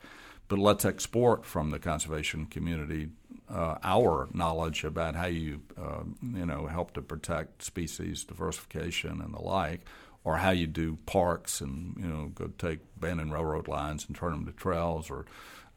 But 0.48 0.58
let's 0.58 0.84
export 0.84 1.44
from 1.44 1.70
the 1.70 1.78
conservation 1.78 2.46
community 2.46 3.10
uh, 3.48 3.76
our 3.82 4.28
knowledge 4.32 4.84
about 4.84 5.14
how 5.14 5.26
you, 5.26 5.62
uh, 5.80 6.02
you 6.22 6.46
know, 6.46 6.66
help 6.66 6.92
to 6.94 7.02
protect 7.02 7.62
species 7.62 8.24
diversification 8.24 9.20
and 9.20 9.34
the 9.34 9.40
like, 9.40 9.82
or 10.24 10.36
how 10.36 10.50
you 10.50 10.66
do 10.66 10.98
parks 11.06 11.60
and 11.60 11.96
you 11.98 12.06
know 12.06 12.26
go 12.34 12.50
take 12.58 12.80
abandoned 12.96 13.32
railroad 13.32 13.68
lines 13.68 14.04
and 14.06 14.16
turn 14.16 14.32
them 14.32 14.46
to 14.46 14.52
trails, 14.52 15.10
or 15.10 15.24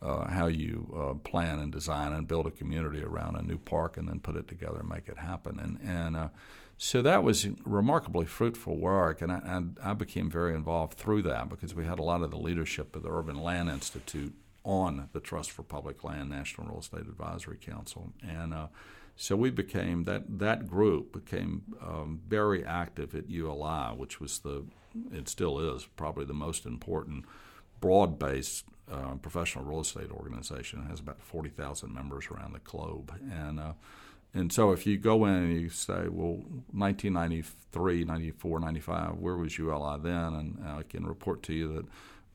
uh, 0.03 0.27
how 0.29 0.47
you 0.47 0.93
uh, 0.95 1.13
plan 1.27 1.59
and 1.59 1.71
design 1.71 2.13
and 2.13 2.27
build 2.27 2.45
a 2.45 2.51
community 2.51 3.01
around 3.01 3.35
a 3.35 3.41
new 3.41 3.57
park 3.57 3.97
and 3.97 4.07
then 4.07 4.19
put 4.19 4.35
it 4.35 4.47
together 4.47 4.79
and 4.79 4.89
make 4.89 5.07
it 5.07 5.17
happen. 5.17 5.59
And, 5.59 5.79
and 5.81 6.17
uh, 6.17 6.27
so 6.77 7.01
that 7.01 7.23
was 7.23 7.47
remarkably 7.63 8.25
fruitful 8.25 8.77
work, 8.77 9.21
and 9.21 9.31
I, 9.31 9.63
I, 9.83 9.91
I, 9.91 9.93
became 9.93 10.29
very 10.29 10.53
involved 10.53 10.97
through 10.97 11.21
that 11.23 11.47
because 11.47 11.73
we 11.73 11.85
had 11.85 11.99
a 11.99 12.03
lot 12.03 12.21
of 12.21 12.31
the 12.31 12.37
leadership 12.37 12.95
of 12.95 13.03
the 13.03 13.09
Urban 13.09 13.41
Land 13.41 13.69
Institute 13.69 14.33
on 14.65 15.09
the 15.13 15.19
Trust 15.19 15.51
for 15.51 15.63
Public 15.63 16.03
Land 16.03 16.29
National 16.29 16.67
Real 16.67 16.79
Estate 16.79 17.01
Advisory 17.01 17.57
Council. 17.57 18.11
And 18.21 18.53
uh, 18.53 18.67
so 19.15 19.35
we 19.35 19.49
became 19.49 20.05
that 20.05 20.39
that 20.39 20.67
group 20.67 21.13
became 21.13 21.61
um, 21.81 22.21
very 22.27 22.65
active 22.65 23.13
at 23.15 23.29
ULI, 23.29 23.95
which 23.95 24.19
was 24.19 24.39
the 24.39 24.65
it 25.11 25.29
still 25.29 25.59
is 25.59 25.87
probably 25.95 26.25
the 26.25 26.33
most 26.33 26.65
important 26.65 27.25
broad 27.79 28.17
based 28.19 28.65
uh, 28.93 29.15
professional 29.15 29.65
real 29.65 29.81
estate 29.81 30.11
organization. 30.11 30.83
It 30.85 30.89
has 30.89 30.99
about 30.99 31.21
40,000 31.21 31.93
members 31.93 32.27
around 32.31 32.53
the 32.53 32.59
globe. 32.59 33.13
And, 33.31 33.59
uh, 33.59 33.73
and 34.33 34.51
so 34.51 34.71
if 34.71 34.85
you 34.85 34.97
go 34.97 35.25
in 35.25 35.33
and 35.33 35.61
you 35.61 35.69
say, 35.69 36.07
well, 36.09 36.41
1993, 36.71 38.03
94, 38.05 38.59
95, 38.59 39.17
where 39.17 39.35
was 39.37 39.57
ULI 39.57 39.99
then? 40.01 40.33
And 40.33 40.65
I 40.65 40.83
can 40.83 41.05
report 41.05 41.43
to 41.43 41.53
you 41.53 41.73
that 41.73 41.85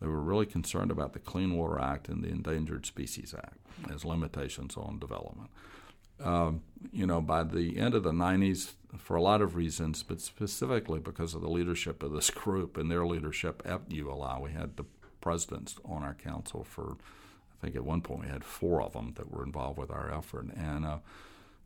they 0.00 0.06
were 0.06 0.20
really 0.20 0.46
concerned 0.46 0.90
about 0.90 1.12
the 1.12 1.18
Clean 1.18 1.56
Water 1.56 1.80
Act 1.80 2.08
and 2.08 2.22
the 2.22 2.28
Endangered 2.28 2.86
Species 2.86 3.34
Act 3.36 3.58
as 3.92 4.04
limitations 4.04 4.76
on 4.76 4.98
development. 4.98 5.50
um, 6.24 6.62
you 6.92 7.06
know, 7.06 7.20
by 7.20 7.44
the 7.44 7.78
end 7.78 7.94
of 7.94 8.02
the 8.02 8.12
90s, 8.12 8.72
for 8.96 9.16
a 9.16 9.22
lot 9.22 9.40
of 9.40 9.54
reasons, 9.54 10.02
but 10.02 10.20
specifically 10.20 10.98
because 10.98 11.34
of 11.34 11.42
the 11.42 11.48
leadership 11.48 12.02
of 12.02 12.12
this 12.12 12.30
group 12.42 12.76
and 12.76 12.90
their 12.90 13.06
leadership 13.06 13.62
at 13.64 13.90
ULI, 13.90 14.40
we 14.40 14.50
had 14.52 14.76
the 14.76 14.84
presidents 15.28 15.76
on 15.84 16.02
our 16.02 16.14
council 16.14 16.64
for, 16.64 16.96
I 17.52 17.56
think 17.60 17.76
at 17.76 17.84
one 17.84 18.00
point 18.00 18.22
we 18.22 18.28
had 18.28 18.42
four 18.42 18.80
of 18.80 18.94
them 18.94 19.12
that 19.16 19.30
were 19.30 19.44
involved 19.44 19.78
with 19.78 19.90
our 19.90 20.10
effort. 20.10 20.46
And 20.56 20.86
uh, 20.86 20.98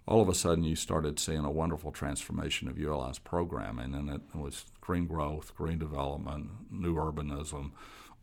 all 0.05 0.21
of 0.21 0.29
a 0.29 0.35
sudden 0.35 0.65
you 0.65 0.75
started 0.75 1.21
seeing 1.21 1.45
a 1.45 1.51
wonderful 1.51 1.93
transformation 1.93 2.67
of 2.67 2.77
ULI's 2.77 3.21
programming, 3.21 3.95
and 3.95 4.11
it 4.11 4.21
was 4.35 4.65
green 4.81 5.07
growth, 5.07 5.55
green 5.55 5.79
development, 5.79 6.51
new 6.73 6.97
urbanism. 6.97 7.71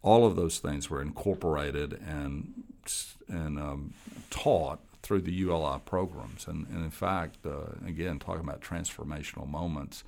All 0.01 0.25
of 0.25 0.36
those 0.36 0.60
things 0.60 0.89
were 0.89 1.01
incorporated 1.01 1.93
and 2.05 2.65
and 3.29 3.58
um, 3.60 3.93
taught 4.29 4.79
through 5.03 5.22
the 5.22 5.31
ULI 5.31 5.79
programs. 5.86 6.48
And, 6.48 6.67
and 6.67 6.84
in 6.84 6.91
fact, 6.91 7.46
uh, 7.46 7.88
again, 7.88 8.19
talking 8.19 8.41
about 8.41 8.60
transformational 8.60 9.48
moments, 9.48 10.03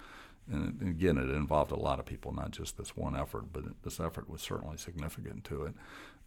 and 0.50 0.82
again, 0.82 1.18
it 1.18 1.30
involved 1.30 1.72
a 1.72 1.80
lot 1.80 2.00
of 2.00 2.06
people, 2.06 2.34
not 2.34 2.52
just 2.52 2.78
this 2.78 2.96
one 2.96 3.16
effort, 3.16 3.46
but 3.54 3.64
this 3.84 4.00
effort 4.00 4.30
was 4.30 4.42
certainly 4.42 4.78
significant 4.78 5.44
to 5.46 5.64
it. 5.64 5.74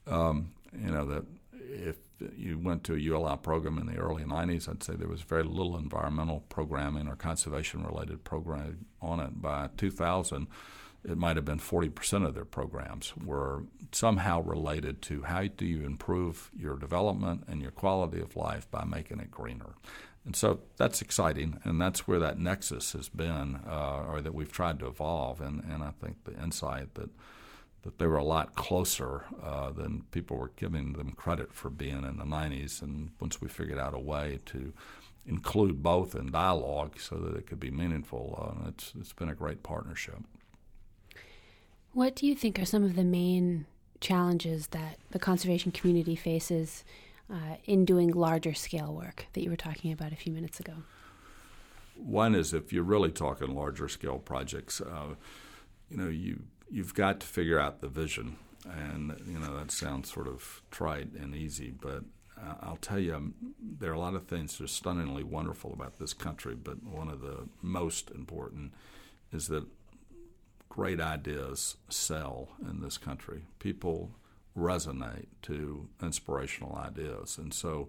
Um, 0.06 0.52
you 0.72 0.90
know, 0.90 1.06
that 1.06 1.24
if 1.52 1.96
you 2.36 2.58
went 2.58 2.84
to 2.84 2.94
a 2.94 2.98
ULI 2.98 3.36
program 3.36 3.78
in 3.78 3.86
the 3.86 3.96
early 3.96 4.24
90s, 4.24 4.68
I'd 4.68 4.82
say 4.82 4.94
there 4.94 5.08
was 5.08 5.22
very 5.22 5.42
little 5.42 5.76
environmental 5.76 6.44
programming 6.48 7.08
or 7.08 7.16
conservation 7.16 7.84
related 7.84 8.24
programming 8.24 8.84
on 9.00 9.20
it. 9.20 9.40
By 9.40 9.70
2000, 9.76 10.46
it 11.04 11.18
might 11.18 11.36
have 11.36 11.44
been 11.44 11.58
40% 11.58 12.26
of 12.26 12.34
their 12.34 12.44
programs 12.44 13.12
were 13.16 13.64
somehow 13.92 14.42
related 14.42 15.02
to 15.02 15.22
how 15.22 15.46
do 15.46 15.66
you 15.66 15.84
improve 15.84 16.50
your 16.56 16.76
development 16.76 17.44
and 17.46 17.60
your 17.60 17.70
quality 17.70 18.20
of 18.20 18.36
life 18.36 18.70
by 18.70 18.84
making 18.84 19.20
it 19.20 19.30
greener. 19.30 19.74
And 20.24 20.34
so 20.34 20.60
that's 20.76 21.02
exciting, 21.02 21.60
and 21.64 21.80
that's 21.80 22.08
where 22.08 22.18
that 22.18 22.38
nexus 22.38 22.92
has 22.92 23.10
been, 23.10 23.60
uh, 23.68 24.04
or 24.08 24.22
that 24.22 24.34
we've 24.34 24.50
tried 24.50 24.78
to 24.78 24.86
evolve. 24.86 25.40
And, 25.40 25.62
and 25.64 25.82
I 25.82 25.90
think 26.00 26.24
the 26.24 26.32
insight 26.42 26.94
that 26.94 27.10
that 27.84 27.98
they 27.98 28.06
were 28.06 28.16
a 28.16 28.24
lot 28.24 28.54
closer 28.54 29.24
uh, 29.42 29.70
than 29.70 30.04
people 30.10 30.38
were 30.38 30.52
giving 30.56 30.94
them 30.94 31.12
credit 31.12 31.52
for 31.52 31.68
being 31.70 32.02
in 32.04 32.16
the 32.16 32.24
90s. 32.24 32.82
And 32.82 33.10
once 33.20 33.40
we 33.40 33.48
figured 33.48 33.78
out 33.78 33.94
a 33.94 33.98
way 33.98 34.40
to 34.46 34.72
include 35.26 35.82
both 35.82 36.14
in 36.14 36.30
dialogue 36.30 36.98
so 36.98 37.16
that 37.16 37.36
it 37.36 37.46
could 37.46 37.60
be 37.60 37.70
meaningful, 37.70 38.64
uh, 38.64 38.68
it's, 38.68 38.92
it's 38.98 39.12
been 39.12 39.28
a 39.28 39.34
great 39.34 39.62
partnership. 39.62 40.16
What 41.92 42.16
do 42.16 42.26
you 42.26 42.34
think 42.34 42.58
are 42.58 42.64
some 42.64 42.84
of 42.84 42.96
the 42.96 43.04
main 43.04 43.66
challenges 44.00 44.68
that 44.68 44.98
the 45.10 45.18
conservation 45.18 45.70
community 45.70 46.16
faces 46.16 46.84
uh, 47.30 47.56
in 47.64 47.84
doing 47.84 48.10
larger 48.10 48.54
scale 48.54 48.94
work 48.94 49.26
that 49.32 49.42
you 49.42 49.50
were 49.50 49.56
talking 49.56 49.92
about 49.92 50.12
a 50.12 50.16
few 50.16 50.32
minutes 50.32 50.60
ago? 50.60 50.74
One 51.96 52.34
is 52.34 52.52
if 52.52 52.72
you're 52.72 52.82
really 52.82 53.12
talking 53.12 53.54
larger 53.54 53.88
scale 53.88 54.18
projects, 54.18 54.80
uh, 54.80 55.14
you 55.88 55.96
know, 55.96 56.08
you 56.08 56.42
you've 56.70 56.94
got 56.94 57.20
to 57.20 57.26
figure 57.26 57.60
out 57.60 57.80
the 57.80 57.88
vision, 57.88 58.36
and 58.64 59.14
you 59.26 59.38
know 59.38 59.56
that 59.56 59.70
sounds 59.70 60.12
sort 60.12 60.26
of 60.26 60.62
trite 60.70 61.12
and 61.12 61.34
easy, 61.34 61.70
but 61.70 62.02
I'll 62.60 62.78
tell 62.80 62.98
you, 62.98 63.32
there 63.60 63.90
are 63.90 63.94
a 63.94 63.98
lot 63.98 64.14
of 64.14 64.26
things 64.26 64.58
that 64.58 64.64
are 64.64 64.68
stunningly 64.68 65.22
wonderful 65.22 65.72
about 65.72 65.98
this 65.98 66.12
country, 66.12 66.54
but 66.54 66.82
one 66.82 67.08
of 67.08 67.20
the 67.20 67.48
most 67.62 68.10
important 68.10 68.72
is 69.32 69.48
that 69.48 69.64
great 70.68 71.00
ideas 71.00 71.76
sell 71.88 72.48
in 72.68 72.80
this 72.80 72.98
country. 72.98 73.44
People 73.58 74.10
resonate 74.56 75.26
to 75.42 75.88
inspirational 76.02 76.76
ideas. 76.76 77.38
And 77.38 77.52
so 77.52 77.88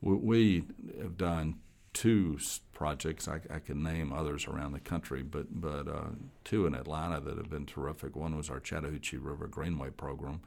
we 0.00 0.64
have 1.00 1.16
done 1.16 1.56
two 1.94 2.38
projects. 2.72 3.26
I, 3.28 3.40
I, 3.48 3.60
can 3.60 3.82
name 3.82 4.12
others 4.12 4.46
around 4.46 4.72
the 4.72 4.80
country, 4.80 5.22
but 5.22 5.60
but 5.60 5.88
uh, 5.88 6.08
two 6.42 6.66
in 6.66 6.74
Atlanta 6.74 7.20
that 7.20 7.38
have 7.38 7.48
been 7.48 7.66
terrific. 7.66 8.14
One 8.14 8.36
was 8.36 8.50
our 8.50 8.60
Chattahoochee 8.60 9.16
River 9.16 9.46
Greenway 9.46 9.90
program, 9.90 10.40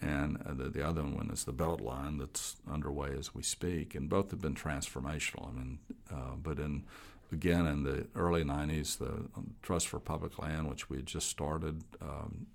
and 0.00 0.40
uh, 0.46 0.54
the, 0.54 0.68
the 0.68 0.86
other 0.86 1.02
one 1.02 1.30
is 1.32 1.44
the 1.44 1.52
Beltline 1.52 2.18
that's 2.18 2.56
underway 2.70 3.10
as 3.18 3.34
we 3.34 3.42
speak. 3.42 3.94
And 3.94 4.08
both 4.08 4.30
have 4.30 4.40
been 4.40 4.54
transformational. 4.54 5.48
I 5.48 5.52
mean, 5.52 5.78
uh, 6.12 6.36
but 6.40 6.58
in 6.58 6.84
again 7.32 7.66
in 7.66 7.82
the 7.82 8.06
early 8.14 8.44
90s, 8.44 8.98
the 8.98 9.08
um, 9.36 9.54
Trust 9.62 9.88
for 9.88 9.98
Public 9.98 10.38
Land, 10.38 10.68
which 10.68 10.88
we 10.88 10.98
had 10.98 11.06
just 11.06 11.28
started, 11.28 11.82
um, 12.00 12.46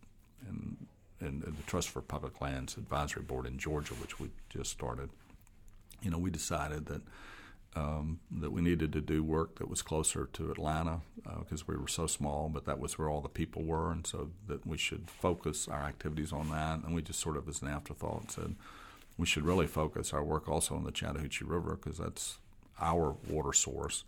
and, 0.47 0.77
and 1.19 1.41
the 1.41 1.51
Trust 1.67 1.89
for 1.89 2.01
Public 2.01 2.41
Lands 2.41 2.77
Advisory 2.77 3.23
Board 3.23 3.45
in 3.45 3.57
Georgia, 3.57 3.93
which 3.95 4.19
we 4.19 4.29
just 4.49 4.71
started, 4.71 5.09
you 6.01 6.09
know, 6.09 6.17
we 6.17 6.29
decided 6.29 6.85
that 6.87 7.01
um, 7.75 8.19
that 8.31 8.51
we 8.51 8.61
needed 8.61 8.91
to 8.93 9.01
do 9.01 9.23
work 9.23 9.59
that 9.59 9.69
was 9.69 9.81
closer 9.81 10.27
to 10.33 10.51
Atlanta 10.51 11.01
because 11.39 11.61
uh, 11.61 11.65
we 11.67 11.75
were 11.75 11.87
so 11.87 12.07
small, 12.07 12.49
but 12.49 12.65
that 12.65 12.79
was 12.79 12.97
where 12.97 13.09
all 13.09 13.21
the 13.21 13.29
people 13.29 13.63
were, 13.63 13.91
and 13.91 14.07
so 14.07 14.31
that 14.47 14.65
we 14.65 14.77
should 14.77 15.09
focus 15.09 15.67
our 15.67 15.83
activities 15.83 16.33
on 16.33 16.49
that. 16.49 16.79
And 16.83 16.95
we 16.95 17.01
just 17.01 17.19
sort 17.19 17.37
of, 17.37 17.47
as 17.47 17.61
an 17.61 17.67
afterthought, 17.67 18.31
said 18.31 18.55
we 19.17 19.27
should 19.27 19.43
really 19.43 19.67
focus 19.67 20.13
our 20.13 20.23
work 20.23 20.49
also 20.49 20.75
on 20.75 20.83
the 20.83 20.91
Chattahoochee 20.91 21.45
River 21.45 21.75
because 21.75 21.99
that's 21.99 22.37
our 22.79 23.15
water 23.27 23.53
source. 23.53 24.03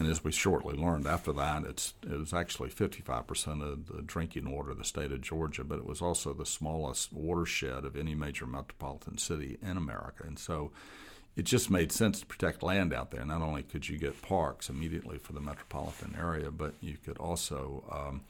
And 0.00 0.08
as 0.08 0.24
we 0.24 0.32
shortly 0.32 0.74
learned 0.74 1.06
after 1.06 1.30
that, 1.34 1.64
it's, 1.64 1.92
it 2.02 2.18
was 2.18 2.32
actually 2.32 2.70
55% 2.70 3.62
of 3.62 3.86
the 3.86 4.00
drinking 4.00 4.50
water 4.50 4.70
of 4.70 4.78
the 4.78 4.84
state 4.84 5.12
of 5.12 5.20
Georgia, 5.20 5.62
but 5.62 5.78
it 5.78 5.84
was 5.84 6.00
also 6.00 6.32
the 6.32 6.46
smallest 6.46 7.12
watershed 7.12 7.84
of 7.84 7.96
any 7.96 8.14
major 8.14 8.46
metropolitan 8.46 9.18
city 9.18 9.58
in 9.60 9.76
America. 9.76 10.24
And 10.26 10.38
so 10.38 10.72
it 11.36 11.44
just 11.44 11.70
made 11.70 11.92
sense 11.92 12.20
to 12.20 12.26
protect 12.26 12.62
land 12.62 12.94
out 12.94 13.10
there. 13.10 13.26
Not 13.26 13.42
only 13.42 13.62
could 13.62 13.90
you 13.90 13.98
get 13.98 14.22
parks 14.22 14.70
immediately 14.70 15.18
for 15.18 15.34
the 15.34 15.40
metropolitan 15.40 16.16
area, 16.18 16.50
but 16.50 16.72
you 16.80 16.96
could 16.96 17.18
also, 17.18 17.84
um, 17.92 18.22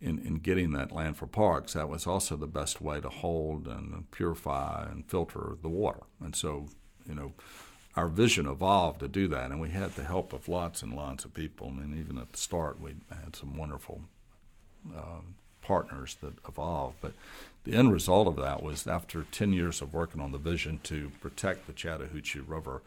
in, 0.00 0.20
in 0.20 0.36
getting 0.36 0.70
that 0.74 0.92
land 0.92 1.16
for 1.16 1.26
parks, 1.26 1.72
that 1.72 1.88
was 1.88 2.06
also 2.06 2.36
the 2.36 2.46
best 2.46 2.80
way 2.80 3.00
to 3.00 3.08
hold 3.08 3.66
and 3.66 4.08
purify 4.12 4.86
and 4.88 5.10
filter 5.10 5.56
the 5.60 5.68
water. 5.68 6.02
And 6.22 6.36
so, 6.36 6.68
you 7.08 7.16
know, 7.16 7.32
our 8.00 8.08
vision 8.08 8.46
evolved 8.46 9.00
to 9.00 9.08
do 9.08 9.28
that, 9.28 9.50
and 9.50 9.60
we 9.60 9.68
had 9.68 9.94
the 9.94 10.04
help 10.04 10.32
of 10.32 10.48
lots 10.48 10.80
and 10.82 10.94
lots 10.94 11.26
of 11.26 11.34
people. 11.34 11.68
I 11.68 11.80
mean, 11.80 12.00
even 12.00 12.16
at 12.16 12.32
the 12.32 12.38
start, 12.38 12.80
we 12.80 12.94
had 13.10 13.36
some 13.36 13.54
wonderful 13.58 14.00
uh, 14.96 15.20
partners 15.60 16.16
that 16.22 16.32
evolved. 16.48 16.96
But 17.02 17.12
the 17.64 17.74
end 17.74 17.92
result 17.92 18.26
of 18.26 18.36
that 18.36 18.62
was 18.62 18.86
after 18.86 19.24
10 19.30 19.52
years 19.52 19.82
of 19.82 19.92
working 19.92 20.18
on 20.18 20.32
the 20.32 20.38
vision 20.38 20.80
to 20.84 21.12
protect 21.20 21.66
the 21.66 21.74
Chattahoochee 21.74 22.40
River 22.40 22.80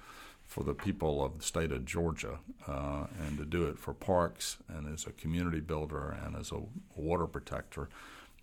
for 0.47 0.63
the 0.63 0.73
people 0.73 1.23
of 1.23 1.37
the 1.37 1.43
state 1.43 1.71
of 1.71 1.85
Georgia 1.85 2.39
uh, 2.67 3.05
and 3.23 3.37
to 3.37 3.45
do 3.45 3.65
it 3.65 3.77
for 3.77 3.93
parks 3.93 4.57
and 4.67 4.91
as 4.91 5.05
a 5.05 5.11
community 5.11 5.59
builder 5.59 6.17
and 6.25 6.35
as 6.35 6.51
a 6.51 6.61
water 6.95 7.27
protector. 7.27 7.87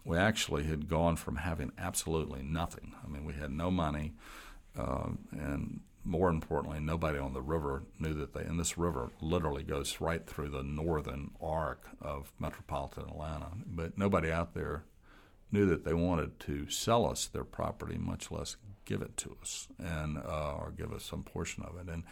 We 0.05 0.17
actually 0.17 0.65
had 0.65 0.89
gone 0.89 1.17
from 1.17 1.37
having 1.37 1.73
absolutely 1.77 2.43
nothing. 2.45 2.95
I 3.05 3.09
mean, 3.09 3.25
we 3.25 3.35
had 3.35 3.51
no 3.51 3.73
money, 3.73 4.13
uh, 4.79 5.09
and 5.33 5.81
more 6.05 6.31
importantly, 6.31 6.81
nobody 6.81 7.19
on 7.19 7.35
the 7.35 7.43
river 7.43 7.83
knew 7.99 8.15
that 8.15 8.33
they, 8.33 8.43
and 8.43 8.59
this 8.59 8.79
river 8.79 9.11
literally 9.21 9.63
goes 9.63 10.01
right 10.01 10.27
through 10.27 10.49
the 10.49 10.63
northern 10.63 11.31
arc 11.41 11.85
of 12.01 12.33
metropolitan 12.39 13.05
Atlanta, 13.05 13.49
but 13.67 13.99
nobody 13.99 14.31
out 14.31 14.55
there 14.55 14.85
knew 15.53 15.67
that 15.67 15.85
they 15.85 15.95
wanted 15.95 16.39
to 16.41 16.71
sell 16.71 17.07
us 17.07 17.27
their 17.27 17.45
property, 17.45 17.99
much 17.99 18.31
less 18.31 18.57
give 18.85 19.03
it 19.03 19.17
to 19.17 19.37
us 19.41 19.69
and 19.79 20.19
uh, 20.19 20.55
or 20.55 20.73
give 20.77 20.93
us 20.93 21.05
some 21.05 21.23
portion 21.23 21.63
of 21.65 21.77
it. 21.77 21.93
And 21.93 22.05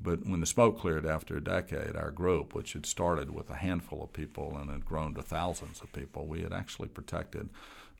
but 0.00 0.26
when 0.26 0.40
the 0.40 0.46
smoke 0.46 0.78
cleared 0.78 1.06
after 1.06 1.36
a 1.36 1.42
decade, 1.42 1.96
our 1.96 2.12
group, 2.12 2.54
which 2.54 2.74
had 2.74 2.86
started 2.86 3.30
with 3.30 3.50
a 3.50 3.56
handful 3.56 4.02
of 4.02 4.12
people 4.12 4.56
and 4.56 4.70
had 4.70 4.84
grown 4.84 5.14
to 5.14 5.22
thousands 5.22 5.80
of 5.80 5.92
people, 5.92 6.26
we 6.26 6.42
had 6.42 6.52
actually 6.52 6.88
protected 6.88 7.48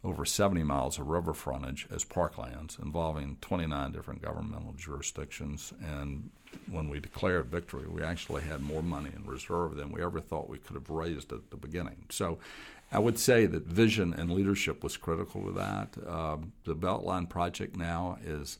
over 0.04 0.24
70 0.24 0.62
miles 0.62 0.98
of 0.98 1.08
river 1.08 1.34
frontage 1.34 1.86
as 1.90 2.04
parklands 2.04 2.80
involving 2.80 3.36
29 3.40 3.92
different 3.92 4.22
governmental 4.22 4.72
jurisdictions. 4.76 5.72
And 5.82 6.30
when 6.70 6.88
we 6.88 7.00
declared 7.00 7.46
victory, 7.46 7.86
we 7.88 8.02
actually 8.02 8.42
had 8.42 8.62
more 8.62 8.82
money 8.82 9.10
in 9.14 9.26
reserve 9.26 9.74
than 9.74 9.90
we 9.90 10.02
ever 10.02 10.20
thought 10.20 10.48
we 10.48 10.58
could 10.58 10.74
have 10.74 10.88
raised 10.88 11.32
at 11.32 11.50
the 11.50 11.56
beginning. 11.56 12.04
So 12.10 12.38
I 12.92 13.00
would 13.00 13.18
say 13.18 13.46
that 13.46 13.66
vision 13.66 14.14
and 14.14 14.30
leadership 14.30 14.84
was 14.84 14.96
critical 14.96 15.44
to 15.44 15.52
that. 15.52 15.96
Um, 16.06 16.52
the 16.64 16.76
Beltline 16.76 17.28
project 17.28 17.76
now 17.76 18.18
is. 18.24 18.58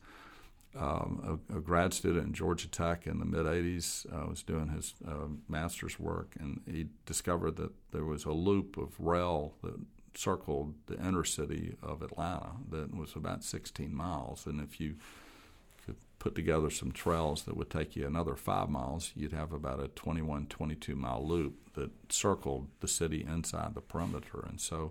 Um, 0.76 1.40
a, 1.50 1.57
a, 1.57 1.61
grad 1.61 1.95
student 1.95 2.26
in 2.26 2.33
Georgia 2.35 2.68
Tech 2.68 3.07
in 3.07 3.18
the 3.18 3.25
mid 3.25 3.47
80s 3.47 4.07
uh, 4.12 4.28
was 4.28 4.42
doing 4.42 4.68
his 4.68 4.95
uh, 5.04 5.26
master's 5.49 5.99
work, 5.99 6.35
and 6.38 6.61
he 6.71 6.88
discovered 7.07 7.57
that 7.57 7.73
there 7.90 8.04
was 8.04 8.26
a 8.26 8.33
loop 8.33 8.76
of 8.76 8.92
rail 9.00 9.54
that 9.62 9.75
circled 10.19 10.75
the 10.87 10.99
inner 10.99 11.25
city 11.25 11.77
of 11.81 12.03
Atlanta 12.03 12.51
that 12.71 12.95
was 12.95 13.15
about 13.15 13.45
16 13.45 13.95
miles. 13.95 14.47
And 14.47 14.61
if 14.61 14.81
you 14.81 14.97
could 15.87 15.95
put 16.19 16.35
together 16.35 16.71
some 16.71 16.91
trails 16.91 17.45
that 17.45 17.57
would 17.57 17.71
take 17.71 17.95
you 17.95 18.05
another 18.05 18.35
five 18.35 18.69
miles, 18.69 19.13
you'd 19.15 19.33
have 19.33 19.53
about 19.53 19.81
a 19.81 19.89
21, 19.89 20.47
22 20.47 20.97
mile 20.97 21.25
loop 21.25 21.73
that 21.75 21.91
circled 22.13 22.67
the 22.81 22.89
city 22.89 23.25
inside 23.25 23.75
the 23.75 23.81
perimeter. 23.81 24.45
And 24.49 24.61
so 24.61 24.91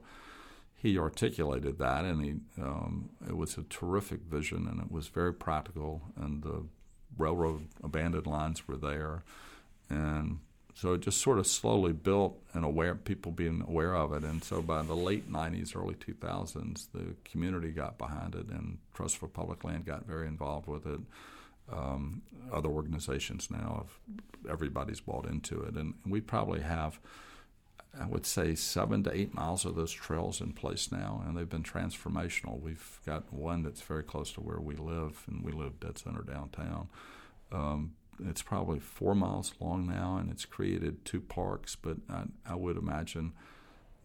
he 0.74 0.98
articulated 0.98 1.78
that, 1.80 2.06
and 2.06 2.24
he 2.24 2.36
um, 2.62 3.10
it 3.28 3.36
was 3.36 3.58
a 3.58 3.64
terrific 3.64 4.22
vision, 4.22 4.68
and 4.68 4.80
it 4.80 4.92
was 4.92 5.08
very 5.08 5.34
practical. 5.34 6.04
And 6.16 6.44
the 6.44 6.64
railroad 7.18 7.68
abandoned 7.84 8.28
lines 8.28 8.68
were 8.68 8.78
there, 8.78 9.24
and 9.90 10.40
so 10.78 10.94
it 10.94 11.02
just 11.02 11.22
sort 11.22 11.40
of 11.40 11.48
slowly 11.48 11.92
built 11.92 12.40
and 12.54 12.64
aware 12.64 12.94
people 12.94 13.32
being 13.32 13.64
aware 13.68 13.96
of 13.96 14.14
it. 14.14 14.24
And 14.24 14.44
so 14.44 14.62
by 14.62 14.84
the 14.84 14.96
late 14.96 15.28
'90s, 15.32 15.76
early 15.76 15.96
2000s, 15.96 16.88
the 16.94 17.16
community 17.26 17.72
got 17.72 17.98
behind 17.98 18.36
it, 18.36 18.48
and 18.50 18.78
Trust 18.94 19.18
for 19.18 19.28
Public 19.28 19.64
Land 19.64 19.86
got 19.86 20.06
very 20.06 20.28
involved 20.28 20.68
with 20.68 20.86
it. 20.86 21.00
Um, 21.74 22.22
other 22.54 22.70
organizations 22.70 23.50
now, 23.50 23.88
have, 23.88 24.54
everybody's 24.54 25.00
bought 25.00 25.26
into 25.26 25.64
it, 25.64 25.74
and 25.74 25.96
we 26.06 26.22
probably 26.22 26.62
have 26.62 27.00
I 28.00 28.06
would 28.06 28.28
say 28.28 28.54
seven 28.54 29.04
to 29.06 29.16
eight 29.16 29.34
miles 29.34 29.66
of 29.66 29.76
those 29.76 29.92
trails 29.92 30.42
in 30.42 30.54
place 30.54 30.92
now, 30.92 31.24
and 31.26 31.36
they've 31.36 31.50
been 31.50 31.64
transformational. 31.64 32.62
We've 32.62 33.00
got 33.04 33.34
one 33.34 33.64
that's 33.64 33.82
very 33.82 34.04
close 34.04 34.32
to 34.34 34.42
where 34.42 34.60
we 34.60 34.76
live, 34.76 35.24
and 35.26 35.44
we 35.44 35.52
live 35.52 35.80
dead 35.80 35.98
center 35.98 36.22
downtown. 36.22 36.90
Um, 37.52 37.96
it's 38.26 38.42
probably 38.42 38.80
four 38.80 39.16
miles 39.16 39.54
long 39.60 39.88
now, 39.88 40.18
and 40.18 40.32
it's 40.32 40.46
created 40.46 41.06
two 41.06 41.22
parks. 41.22 41.76
But 41.76 41.98
I, 42.10 42.24
I 42.46 42.56
would 42.56 42.78
imagine 42.78 43.34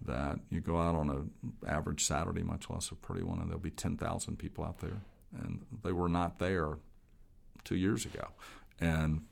that 0.04 0.40
you 0.50 0.60
go 0.60 0.78
out 0.78 0.94
on 0.94 1.08
an 1.10 1.30
average 1.66 2.04
Saturday, 2.04 2.42
much 2.42 2.68
less 2.68 2.90
a 2.90 2.94
pretty 2.94 3.22
one, 3.22 3.38
and 3.38 3.48
there'll 3.48 3.60
be 3.60 3.70
ten 3.70 3.96
thousand 3.96 4.38
people 4.38 4.64
out 4.64 4.80
there, 4.80 5.02
and 5.32 5.64
they 5.84 5.92
were 5.92 6.08
not 6.08 6.38
there 6.38 6.78
two 7.64 7.76
years 7.76 8.04
ago, 8.04 8.28
and 8.80 9.22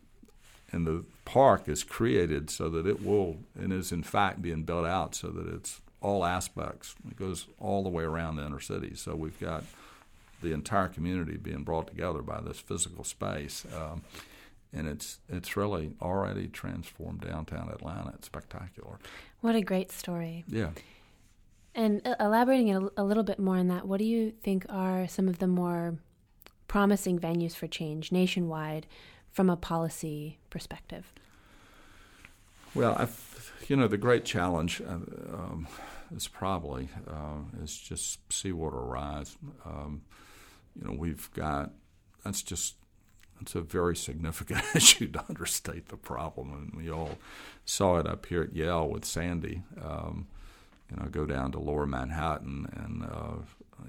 and 0.73 0.87
the 0.87 1.05
park 1.25 1.69
is 1.69 1.83
created 1.83 2.49
so 2.51 2.69
that 2.69 2.87
it 2.87 3.05
will 3.05 3.39
and 3.59 3.73
is 3.73 3.91
in 3.91 4.03
fact 4.03 4.41
being 4.41 4.63
built 4.63 4.87
out 4.87 5.15
so 5.15 5.29
that 5.29 5.49
it's 5.53 5.81
all 6.01 6.25
aspects. 6.25 6.95
It 7.11 7.17
goes 7.17 7.47
all 7.59 7.83
the 7.83 7.89
way 7.89 8.05
around 8.05 8.37
the 8.37 8.47
inner 8.47 8.61
city. 8.61 8.95
So 8.95 9.15
we've 9.15 9.39
got 9.39 9.65
the 10.43 10.53
entire 10.53 10.89
community 10.89 11.37
being 11.37 11.63
brought 11.65 11.89
together 11.89 12.23
by 12.23 12.41
this 12.41 12.59
physical 12.59 13.05
space. 13.05 13.67
Um, 13.77 14.03
and 14.73 14.87
it's 14.87 15.19
it's 15.29 15.57
really 15.57 15.93
already 16.00 16.49
transformed 16.49 17.21
downtown 17.21 17.69
Atlanta. 17.71 18.12
It's 18.15 18.27
spectacular. 18.27 18.99
What 19.41 19.55
a 19.55 19.62
great 19.62 19.91
story. 19.91 20.45
Yeah. 20.49 20.71
And 21.75 22.07
uh, 22.07 22.17
elaborating 22.19 22.75
a, 22.75 22.89
a 22.97 23.05
little 23.05 23.23
bit 23.23 23.39
more 23.39 23.57
on 23.57 23.69
that, 23.69 23.87
what 23.87 23.99
do 23.99 24.05
you 24.05 24.33
think 24.43 24.67
are 24.69 25.07
some 25.07 25.29
of 25.29 25.39
the 25.39 25.47
more 25.47 25.99
promising 26.69 27.19
venues 27.19 27.55
for 27.55 27.67
change 27.67 28.12
nationwide 28.12 28.87
from 29.31 29.49
a 29.49 29.57
policy 29.57 30.39
perspective? 30.50 31.12
Well, 32.75 32.95
I've, 32.99 33.53
you 33.69 33.77
know, 33.77 33.89
the 33.89 33.99
great 33.99 34.25
challenge 34.25 34.81
uh, 34.81 34.95
um, 35.35 35.69
is 36.15 36.29
probably 36.29 36.89
uh, 37.09 37.39
is 37.62 37.77
just 37.77 38.21
seawater 38.33 38.81
rise. 38.81 39.37
Um, 39.65 40.03
you 40.81 40.87
know, 40.87 40.97
we've 40.97 41.31
got 41.35 41.73
that's 42.25 42.43
just 42.43 42.75
it's 43.41 43.55
a 43.55 43.61
very 43.61 43.97
significant 43.97 44.63
issue 44.75 45.09
to 45.13 45.25
understate 45.29 45.89
the 45.89 45.97
problem, 45.97 46.53
and 46.53 46.75
we 46.75 46.91
all 46.91 47.19
saw 47.65 47.99
it 47.99 48.07
up 48.07 48.27
here 48.27 48.43
at 48.43 48.55
Yale 48.55 48.89
with 48.89 49.05
Sandy. 49.05 49.63
Um, 49.83 50.27
you 50.91 50.97
know, 50.97 51.09
go 51.09 51.25
down 51.25 51.53
to 51.53 51.61
Lower 51.61 51.87
Manhattan, 51.87 52.69
and 52.73 53.05
uh, 53.05 53.43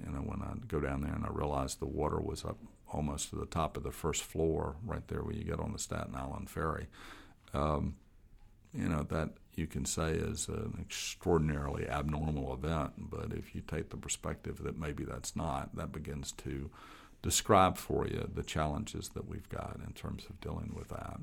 you 0.05 0.11
know, 0.11 0.21
when 0.21 0.41
I 0.41 0.53
go 0.67 0.79
down 0.79 1.01
there 1.01 1.13
and 1.13 1.25
I 1.25 1.29
realized 1.29 1.79
the 1.79 1.85
water 1.85 2.19
was 2.19 2.45
up 2.45 2.57
almost 2.93 3.29
to 3.29 3.35
the 3.35 3.45
top 3.45 3.77
of 3.77 3.83
the 3.83 3.91
first 3.91 4.23
floor, 4.23 4.75
right 4.85 5.07
there 5.07 5.23
where 5.23 5.33
you 5.33 5.43
get 5.43 5.59
on 5.59 5.71
the 5.71 5.79
Staten 5.79 6.15
Island 6.15 6.49
ferry. 6.49 6.87
Um, 7.53 7.95
you 8.73 8.87
know 8.87 9.03
that 9.03 9.31
you 9.55 9.67
can 9.67 9.85
say 9.85 10.11
is 10.11 10.47
an 10.47 10.77
extraordinarily 10.79 11.87
abnormal 11.87 12.53
event, 12.53 13.09
but 13.09 13.33
if 13.33 13.53
you 13.53 13.61
take 13.61 13.89
the 13.89 13.97
perspective 13.97 14.63
that 14.63 14.79
maybe 14.79 15.03
that's 15.03 15.35
not, 15.35 15.75
that 15.75 15.91
begins 15.91 16.31
to 16.31 16.69
describe 17.21 17.77
for 17.77 18.07
you 18.07 18.29
the 18.33 18.43
challenges 18.43 19.09
that 19.09 19.27
we've 19.27 19.49
got 19.49 19.77
in 19.85 19.93
terms 19.93 20.25
of 20.29 20.39
dealing 20.41 20.73
with 20.75 20.89
that. 20.89 21.19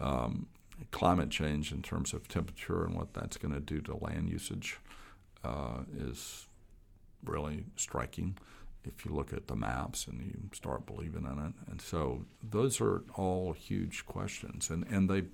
Um, 0.00 0.46
climate 0.90 1.30
change, 1.30 1.72
in 1.72 1.82
terms 1.82 2.12
of 2.12 2.28
temperature 2.28 2.84
and 2.84 2.94
what 2.94 3.12
that's 3.12 3.36
going 3.36 3.54
to 3.54 3.60
do 3.60 3.80
to 3.82 3.96
land 3.96 4.30
usage, 4.30 4.78
uh, 5.44 5.80
is 5.96 6.46
really 7.24 7.64
striking 7.76 8.36
if 8.84 9.04
you 9.04 9.12
look 9.12 9.32
at 9.32 9.48
the 9.48 9.56
maps 9.56 10.06
and 10.06 10.20
you 10.20 10.34
start 10.54 10.86
believing 10.86 11.24
in 11.24 11.38
it. 11.46 11.52
And 11.70 11.80
so 11.80 12.24
those 12.48 12.80
are 12.80 13.02
all 13.14 13.52
huge 13.52 14.06
questions, 14.06 14.70
and 14.70 14.86
and 14.88 15.10
they 15.10 15.24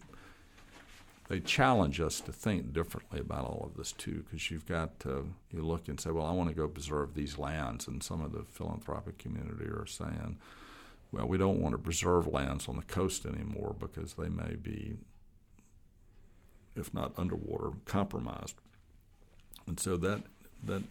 they 1.28 1.40
challenge 1.40 2.00
us 2.00 2.20
to 2.20 2.32
think 2.32 2.72
differently 2.72 3.20
about 3.20 3.46
all 3.46 3.68
of 3.70 3.76
this 3.76 3.92
too, 3.92 4.24
because 4.24 4.50
you've 4.50 4.66
got 4.66 5.00
to 5.00 5.26
you 5.50 5.62
look 5.62 5.88
and 5.88 5.98
say, 5.98 6.10
well, 6.10 6.26
I 6.26 6.32
want 6.32 6.50
to 6.50 6.54
go 6.54 6.68
preserve 6.68 7.14
these 7.14 7.38
lands, 7.38 7.88
and 7.88 8.02
some 8.02 8.22
of 8.22 8.32
the 8.32 8.44
philanthropic 8.50 9.18
community 9.18 9.64
are 9.64 9.86
saying, 9.86 10.38
well, 11.12 11.26
we 11.26 11.38
don't 11.38 11.60
want 11.60 11.72
to 11.72 11.78
preserve 11.78 12.26
lands 12.26 12.68
on 12.68 12.76
the 12.76 12.82
coast 12.82 13.24
anymore 13.24 13.74
because 13.78 14.14
they 14.14 14.28
may 14.28 14.56
be, 14.56 14.96
if 16.76 16.92
not 16.92 17.12
underwater, 17.16 17.70
compromised. 17.86 18.56
And 19.66 19.80
so 19.80 19.96
that 19.96 20.24
that 20.66 20.82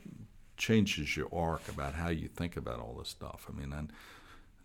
changes 0.58 1.18
your 1.18 1.28
arc 1.34 1.68
about 1.68 1.94
how 1.96 2.10
you 2.10 2.28
think 2.28 2.56
about 2.56 2.80
all 2.80 2.96
this 2.98 3.10
stuff. 3.10 3.48
I 3.50 3.60
mean, 3.60 3.74
and 3.74 3.92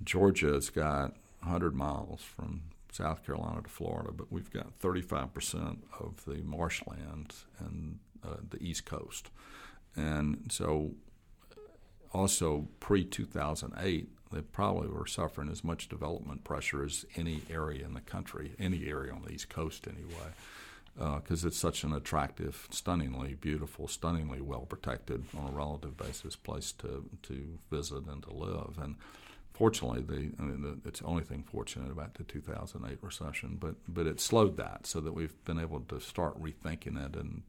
Georgia 0.04 0.52
has 0.52 0.70
got 0.70 1.14
100 1.40 1.74
miles 1.74 2.22
from 2.22 2.62
South 2.92 3.24
Carolina 3.24 3.62
to 3.62 3.68
Florida, 3.68 4.11
but 4.12 4.33
we've 4.33 4.51
got 4.51 4.79
35% 4.79 5.79
of 6.01 6.24
the 6.24 6.42
marshlands 6.42 7.44
and 7.59 7.98
uh, 8.24 8.37
the 8.48 8.62
East 8.62 8.85
Coast. 8.85 9.31
And 9.96 10.51
so, 10.51 10.92
also 12.12 12.68
pre 12.81 13.05
2008, 13.05 14.09
they 14.33 14.40
probably 14.40 14.88
were 14.88 15.07
suffering 15.07 15.48
as 15.51 15.64
much 15.64 15.88
development 15.88 16.44
pressure 16.44 16.85
as 16.85 17.05
any 17.16 17.42
area 17.51 17.85
in 17.85 17.94
the 17.94 18.01
country, 18.01 18.55
any 18.59 18.87
area 18.88 19.12
on 19.12 19.22
the 19.22 19.33
East 19.33 19.48
Coast 19.48 19.87
anyway 19.87 20.33
because 20.98 21.44
uh, 21.44 21.48
it's 21.48 21.59
such 21.59 21.85
an 21.85 21.92
attractive, 21.92 22.66
stunningly 22.70 23.35
beautiful, 23.35 23.87
stunningly 23.87 24.40
well 24.40 24.66
protected 24.68 25.24
on 25.37 25.48
a 25.48 25.53
relative 25.53 25.96
basis 25.96 26.35
place 26.35 26.72
to 26.72 27.05
to 27.22 27.59
visit 27.70 28.07
and 28.07 28.22
to 28.24 28.33
live. 28.33 28.79
And 28.83 28.96
fortunately, 29.58 30.02
the 30.02 30.30
I 30.38 30.42
mean, 30.42 30.62
the, 30.62 30.88
it's 30.88 31.00
the 31.00 31.06
only 31.06 31.24
thing 31.24 31.42
fortunate 31.42 31.90
about 31.90 32.14
the 32.14 32.22
2008 32.22 32.98
recession, 33.02 33.56
but 33.60 33.74
but 33.88 34.06
it 34.06 34.20
slowed 34.20 34.56
that 34.56 34.86
so 34.86 35.00
that 35.00 35.12
we've 35.12 35.44
been 35.44 35.58
able 35.58 35.80
to 35.80 36.00
start 36.00 36.40
rethinking 36.40 37.04
it 37.04 37.16
and 37.16 37.42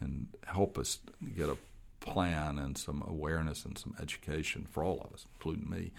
and 0.00 0.28
help 0.46 0.78
us 0.78 1.00
get 1.36 1.48
a 1.48 1.56
plan 2.00 2.58
and 2.58 2.78
some 2.78 3.02
awareness 3.06 3.64
and 3.64 3.76
some 3.76 3.94
education 4.00 4.66
for 4.70 4.84
all 4.84 5.00
of 5.04 5.12
us, 5.12 5.26
including 5.34 5.68
me, 5.68 5.92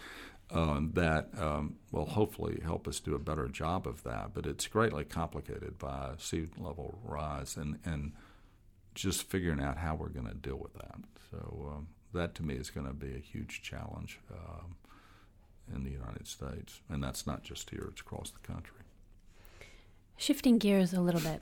um, 0.52 0.92
that 0.94 1.30
um, 1.38 1.76
will 1.92 2.06
hopefully 2.06 2.60
help 2.64 2.88
us 2.88 3.00
do 3.00 3.16
a 3.16 3.20
better 3.20 3.48
job 3.48 3.88
of 3.88 4.04
that. 4.04 4.34
But 4.34 4.46
it's 4.46 4.68
greatly 4.68 5.06
complicated 5.06 5.78
by 5.78 6.12
sea 6.18 6.48
level 6.58 7.00
rise 7.04 7.56
and, 7.56 7.80
and 7.86 8.12
just 8.94 9.24
figuring 9.24 9.62
out 9.62 9.78
how 9.78 9.96
we're 9.96 10.10
going 10.10 10.28
to 10.28 10.34
deal 10.34 10.58
with 10.58 10.74
that. 10.74 11.00
So 11.32 11.74
um, 11.74 11.88
that 12.14 12.36
to 12.36 12.44
me 12.44 12.56
is 12.56 12.70
going 12.70 12.88
to 12.88 12.94
be 12.94 13.16
a 13.16 13.20
huge 13.20 13.62
challenge 13.62 14.20
um, 14.32 14.76
in 15.74 15.84
the 15.84 15.92
United 15.92 16.28
States. 16.28 16.82
And 16.90 17.04
that's 17.04 17.28
not 17.28 17.44
just 17.44 17.70
here, 17.70 17.88
it's 17.92 18.02
across 18.02 18.32
the 18.32 18.40
country. 18.40 18.78
Shifting 20.18 20.58
gears 20.58 20.94
a 20.94 21.02
little 21.02 21.22
bit. 21.22 21.42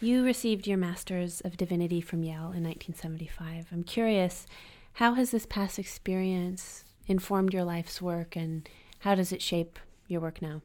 You 0.00 0.24
received 0.24 0.66
your 0.66 0.78
Master's 0.78 1.40
of 1.42 1.56
Divinity 1.56 2.00
from 2.00 2.24
Yale 2.24 2.52
in 2.52 2.64
1975. 2.64 3.66
I'm 3.70 3.84
curious, 3.84 4.46
how 4.94 5.14
has 5.14 5.30
this 5.30 5.46
past 5.46 5.78
experience 5.78 6.84
informed 7.06 7.52
your 7.52 7.64
life's 7.64 8.02
work, 8.02 8.34
and 8.36 8.68
how 9.00 9.14
does 9.14 9.32
it 9.32 9.42
shape 9.42 9.78
your 10.08 10.20
work 10.20 10.42
now? 10.42 10.62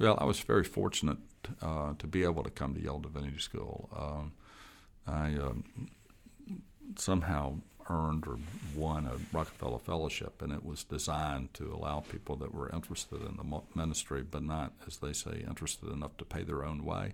Well, 0.00 0.18
I 0.20 0.24
was 0.24 0.40
very 0.40 0.64
fortunate 0.64 1.18
uh, 1.62 1.94
to 1.98 2.06
be 2.06 2.24
able 2.24 2.42
to 2.42 2.50
come 2.50 2.74
to 2.74 2.80
Yale 2.80 2.98
Divinity 2.98 3.38
School. 3.38 3.88
Um, 3.96 4.32
I 5.06 5.34
um, 5.34 5.64
somehow 6.96 7.60
earned 7.88 8.26
or 8.26 8.38
won 8.74 9.06
a 9.06 9.36
Rockefeller 9.36 9.78
Fellowship, 9.78 10.42
and 10.42 10.52
it 10.52 10.64
was 10.64 10.84
designed 10.84 11.54
to 11.54 11.72
allow 11.72 12.00
people 12.00 12.36
that 12.36 12.54
were 12.54 12.70
interested 12.70 13.20
in 13.22 13.36
the 13.36 13.60
ministry, 13.74 14.22
but 14.22 14.42
not, 14.42 14.72
as 14.86 14.98
they 14.98 15.12
say, 15.12 15.44
interested 15.46 15.90
enough 15.90 16.16
to 16.18 16.24
pay 16.24 16.42
their 16.42 16.64
own 16.64 16.84
way, 16.84 17.12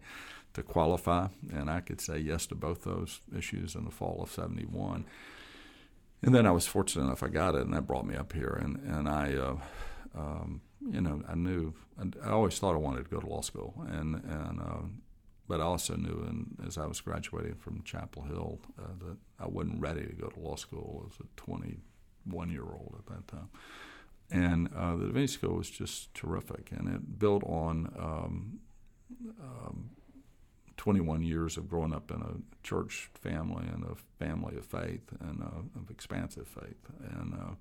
to 0.55 0.63
qualify. 0.63 1.29
And 1.53 1.71
I 1.71 1.81
could 1.81 2.01
say 2.01 2.19
yes 2.19 2.47
to 2.47 2.55
both 2.55 2.83
those 2.83 3.21
issues 3.37 3.75
in 3.75 3.85
the 3.85 3.91
fall 3.91 4.21
of 4.23 4.31
71 4.31 5.05
and 6.23 6.35
then 6.35 6.47
I 6.47 6.51
was 6.51 6.67
fortunate 6.67 7.05
enough 7.05 7.23
I 7.23 7.29
got 7.29 7.55
it, 7.55 7.63
and 7.63 7.73
that 7.73 7.87
brought 7.87 8.07
me 8.07 8.15
up 8.15 8.33
here. 8.33 8.59
And 8.61 8.77
and 8.87 9.09
I, 9.09 9.35
uh, 9.35 9.57
um, 10.15 10.61
you 10.91 11.01
know, 11.01 11.23
I 11.29 11.35
knew 11.35 11.75
I 12.23 12.31
always 12.31 12.59
thought 12.59 12.75
I 12.75 12.79
wanted 12.79 13.05
to 13.05 13.11
go 13.11 13.21
to 13.21 13.27
law 13.27 13.41
school, 13.41 13.75
and 13.89 14.17
and 14.17 14.61
uh, 14.61 14.83
but 15.51 15.61
I 15.61 15.65
also 15.65 15.97
knew, 15.97 16.25
and 16.29 16.65
as 16.65 16.79
I 16.79 16.87
was 16.87 17.01
graduating 17.01 17.57
from 17.57 17.83
Chapel 17.83 18.23
Hill, 18.23 18.61
uh, 18.79 18.83
that 19.01 19.17
I 19.41 19.49
wasn't 19.49 19.81
ready 19.81 20.07
to 20.07 20.13
go 20.13 20.29
to 20.29 20.39
law 20.39 20.55
school 20.55 21.11
as 21.11 21.19
a 21.19 21.25
21 21.37 22.51
year 22.51 22.63
old 22.63 22.95
at 22.97 23.07
that 23.13 23.27
time. 23.27 23.49
And 24.31 24.71
uh, 24.77 24.95
the 24.95 25.07
Divinity 25.07 25.27
School 25.27 25.57
was 25.57 25.69
just 25.69 26.15
terrific, 26.15 26.71
and 26.71 26.89
it 26.89 27.19
built 27.19 27.43
on 27.43 27.93
um, 27.99 28.61
um, 29.43 29.91
21 30.77 31.23
years 31.25 31.57
of 31.57 31.69
growing 31.69 31.93
up 31.93 32.13
in 32.13 32.23
a 32.23 32.65
church 32.65 33.11
family 33.15 33.67
and 33.67 33.83
a 33.83 33.97
family 34.25 34.57
of 34.57 34.65
faith 34.65 35.03
and 35.19 35.43
uh, 35.43 35.81
of 35.81 35.91
expansive 35.91 36.47
faith. 36.47 36.79
And 37.19 37.35
uh, 37.35 37.55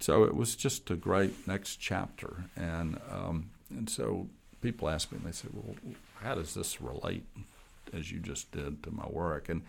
so 0.00 0.24
it 0.24 0.34
was 0.34 0.56
just 0.56 0.90
a 0.90 0.96
great 0.96 1.46
next 1.46 1.76
chapter, 1.76 2.44
and 2.56 2.98
um, 3.12 3.50
and 3.68 3.90
so 3.90 4.26
people 4.62 4.88
ask 4.88 5.12
me, 5.12 5.18
and 5.18 5.26
they 5.26 5.32
say, 5.32 5.48
"Well, 5.52 5.76
how 6.24 6.34
does 6.34 6.54
this 6.54 6.80
relate, 6.80 7.24
as 7.92 8.10
you 8.10 8.18
just 8.18 8.50
did, 8.52 8.82
to 8.82 8.90
my 8.90 9.06
work?" 9.06 9.48
And 9.48 9.62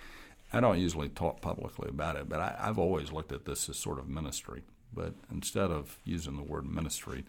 I 0.53 0.59
don't 0.59 0.79
usually 0.79 1.09
talk 1.09 1.41
publicly 1.41 1.89
about 1.89 2.15
it, 2.15 2.29
but 2.29 2.39
I, 2.39 2.55
I've 2.59 2.79
always 2.79 3.11
looked 3.11 3.31
at 3.31 3.45
this 3.45 3.69
as 3.69 3.77
sort 3.77 3.99
of 3.99 4.07
ministry. 4.07 4.63
But 4.93 5.13
instead 5.31 5.71
of 5.71 5.97
using 6.05 6.37
the 6.37 6.43
word 6.43 6.65
ministry, 6.65 7.25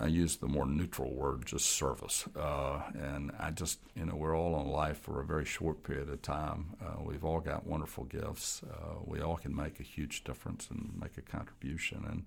I 0.00 0.06
use 0.06 0.36
the 0.36 0.46
more 0.46 0.66
neutral 0.66 1.10
word, 1.10 1.46
just 1.46 1.66
service. 1.66 2.24
Uh, 2.36 2.80
and 2.94 3.30
I 3.38 3.50
just, 3.50 3.78
you 3.94 4.06
know, 4.06 4.14
we're 4.14 4.36
all 4.36 4.54
on 4.54 4.68
life 4.68 4.98
for 4.98 5.20
a 5.20 5.24
very 5.24 5.44
short 5.44 5.82
period 5.82 6.08
of 6.08 6.22
time. 6.22 6.66
Uh, 6.80 7.02
we've 7.02 7.24
all 7.24 7.40
got 7.40 7.66
wonderful 7.66 8.04
gifts. 8.04 8.62
Uh, 8.62 8.94
we 9.04 9.20
all 9.20 9.36
can 9.36 9.54
make 9.54 9.80
a 9.80 9.82
huge 9.82 10.24
difference 10.24 10.68
and 10.70 10.92
make 11.00 11.18
a 11.18 11.22
contribution. 11.22 12.04
And 12.08 12.24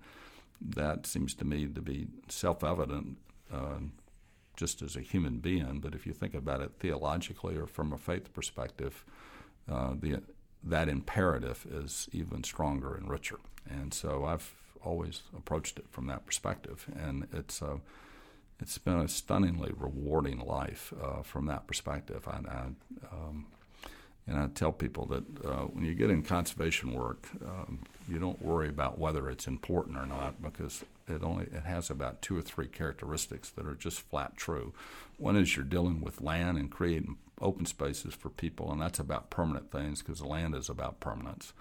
that 0.60 1.06
seems 1.06 1.34
to 1.34 1.44
me 1.44 1.66
to 1.66 1.80
be 1.80 2.06
self 2.28 2.62
evident 2.62 3.16
uh, 3.52 3.78
just 4.56 4.82
as 4.82 4.96
a 4.96 5.00
human 5.00 5.38
being. 5.38 5.80
But 5.80 5.94
if 5.94 6.06
you 6.06 6.12
think 6.12 6.34
about 6.34 6.60
it 6.60 6.72
theologically 6.80 7.56
or 7.56 7.66
from 7.66 7.92
a 7.92 7.98
faith 7.98 8.32
perspective, 8.32 9.04
uh, 9.70 9.94
the, 9.98 10.22
that 10.62 10.88
imperative 10.88 11.66
is 11.70 12.08
even 12.12 12.42
stronger 12.42 12.94
and 12.94 13.08
richer. 13.08 13.38
And 13.68 13.92
so 13.92 14.24
I've 14.24 14.52
always 14.82 15.22
approached 15.36 15.78
it 15.78 15.86
from 15.90 16.06
that 16.06 16.24
perspective, 16.26 16.86
and 16.96 17.26
it's 17.32 17.60
uh, 17.60 17.78
it's 18.60 18.78
been 18.78 19.00
a 19.00 19.08
stunningly 19.08 19.72
rewarding 19.76 20.38
life 20.38 20.94
uh, 21.02 21.22
from 21.22 21.46
that 21.46 21.66
perspective. 21.66 22.26
I, 22.26 22.38
I 22.48 22.62
um, 23.12 23.46
and 24.28 24.38
I 24.38 24.48
tell 24.48 24.72
people 24.72 25.06
that 25.06 25.24
uh, 25.44 25.64
when 25.66 25.84
you 25.84 25.94
get 25.94 26.10
in 26.10 26.22
conservation 26.22 26.92
work, 26.92 27.28
um, 27.44 27.80
you 28.08 28.18
don't 28.18 28.40
worry 28.42 28.68
about 28.68 28.98
whether 28.98 29.30
it's 29.30 29.46
important 29.46 29.96
or 29.96 30.06
not 30.06 30.42
because 30.42 30.84
it 31.08 31.22
only 31.22 31.44
it 31.44 31.64
has 31.64 31.90
about 31.90 32.22
two 32.22 32.36
or 32.36 32.42
three 32.42 32.66
characteristics 32.66 33.50
that 33.50 33.66
are 33.66 33.74
just 33.74 34.00
flat 34.00 34.36
true. 34.36 34.72
One 35.18 35.36
is 35.36 35.56
you're 35.56 35.64
dealing 35.64 36.00
with 36.00 36.20
land 36.20 36.58
and 36.58 36.70
creating 36.70 37.16
open 37.40 37.66
spaces 37.66 38.14
for 38.14 38.30
people, 38.30 38.72
and 38.72 38.80
that's 38.80 38.98
about 38.98 39.30
permanent 39.30 39.70
things 39.70 40.02
because 40.02 40.22
land 40.22 40.54
is 40.54 40.68
about 40.68 41.00
permanence 41.00 41.52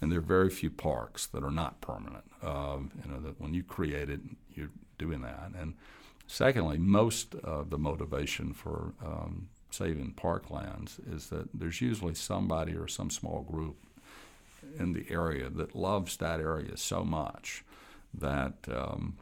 and 0.00 0.12
there 0.12 0.18
are 0.18 0.22
very 0.22 0.50
few 0.50 0.70
parks 0.70 1.26
that 1.26 1.42
are 1.42 1.50
not 1.50 1.80
permanent. 1.80 2.24
Um, 2.42 2.90
you 3.04 3.10
know 3.10 3.20
that 3.20 3.40
when 3.40 3.54
you 3.54 3.62
create 3.62 4.10
it, 4.10 4.20
you're 4.54 4.70
doing 4.96 5.22
that. 5.22 5.50
And 5.58 5.74
secondly, 6.26 6.78
most 6.78 7.34
of 7.36 7.70
the 7.70 7.78
motivation 7.78 8.52
for 8.52 8.92
um, 9.04 9.48
saving 9.70 10.14
parklands 10.16 10.98
is 11.12 11.28
that 11.28 11.48
there's 11.52 11.80
usually 11.80 12.14
somebody 12.14 12.74
or 12.74 12.88
some 12.88 13.10
small 13.10 13.42
group 13.42 13.76
in 14.78 14.92
the 14.92 15.06
area 15.10 15.48
that 15.50 15.74
loves 15.74 16.16
that 16.18 16.40
area 16.40 16.76
so 16.76 17.04
much 17.04 17.64
that 18.14 18.54
um, 18.72 19.16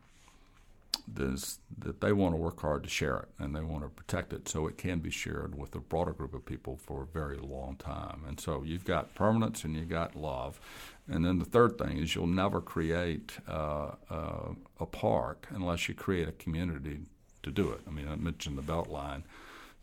is 1.19 1.59
that 1.79 2.01
they 2.01 2.13
want 2.13 2.35
to 2.35 2.37
work 2.37 2.61
hard 2.61 2.83
to 2.83 2.89
share 2.89 3.17
it 3.19 3.29
and 3.39 3.55
they 3.55 3.61
want 3.61 3.83
to 3.85 3.89
protect 3.89 4.33
it 4.33 4.49
so 4.49 4.67
it 4.67 4.77
can 4.77 4.99
be 4.99 5.11
shared 5.11 5.57
with 5.57 5.75
a 5.75 5.81
broader 5.81 6.13
group 6.13 6.35
of 6.35 6.45
people 6.45 6.77
for 6.77 7.03
a 7.03 7.07
very 7.07 7.39
long 7.39 7.77
time. 7.77 8.23
And 8.27 8.41
so 8.41 8.63
you've 8.65 8.85
got 8.85 9.15
permanence 9.15 9.65
and 9.65 9.77
you've 9.77 9.89
got 9.89 10.17
love. 10.17 10.61
And 11.09 11.25
then 11.25 11.39
the 11.39 11.45
third 11.45 11.79
thing 11.79 11.99
is 11.99 12.15
you'll 12.15 12.27
never 12.27 12.61
create 12.61 13.39
uh, 13.49 13.93
uh, 14.11 14.53
a 14.81 14.87
park 14.87 15.47
unless 15.51 15.89
you 15.89 15.95
create 15.95 16.29
a 16.29 16.33
community 16.33 17.01
to 17.43 17.51
do 17.51 17.71
it. 17.71 17.81
I 17.87 17.91
mean, 17.91 18.09
I 18.09 18.17
mentioned 18.17 18.59
the 18.59 18.63
Beltline. 18.63 19.23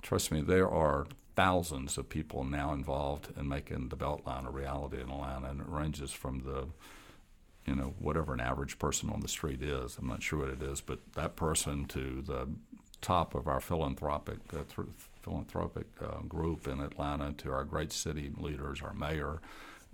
Trust 0.02 0.32
me, 0.32 0.42
there 0.42 0.70
are 0.70 1.08
thousands 1.36 1.98
of 1.98 2.10
people 2.10 2.44
now 2.44 2.74
involved 2.74 3.30
in 3.38 3.48
making 3.48 3.89
the 3.89 3.96
Beltline 3.96 4.46
a 4.46 4.52
reality 4.52 4.98
in 4.98 5.10
Atlanta, 5.10 5.50
and 5.50 5.62
it 5.62 5.68
ranges 5.70 6.12
from 6.12 6.42
the 6.42 6.68
you 7.65 7.76
know, 7.76 7.93
whatever 7.99 8.34
an 8.34 8.39
average 8.39 8.78
person 8.80 9.10
on 9.10 9.21
the 9.21 9.28
street 9.28 9.62
is. 9.62 9.97
I'm 9.97 10.08
not 10.08 10.21
sure 10.21 10.39
what 10.39 10.49
it 10.49 10.62
is, 10.62 10.82
but 10.82 10.99
that 11.13 11.36
person 11.36 11.86
to 11.86 12.21
the 12.21 12.49
top 13.02 13.36
of 13.36 13.47
our 13.47 13.60
philanthropic 13.60 14.39
uh, 14.54 14.63
th- 14.76 14.88
philanthropic 15.21 15.88
uh, 16.02 16.21
group 16.28 16.67
in 16.67 16.82
Atlanta, 16.82 17.32
to 17.34 17.52
our 17.52 17.63
great 17.63 17.93
city 17.93 18.32
leaders, 18.38 18.82
our 18.82 18.93
mayor, 18.93 19.39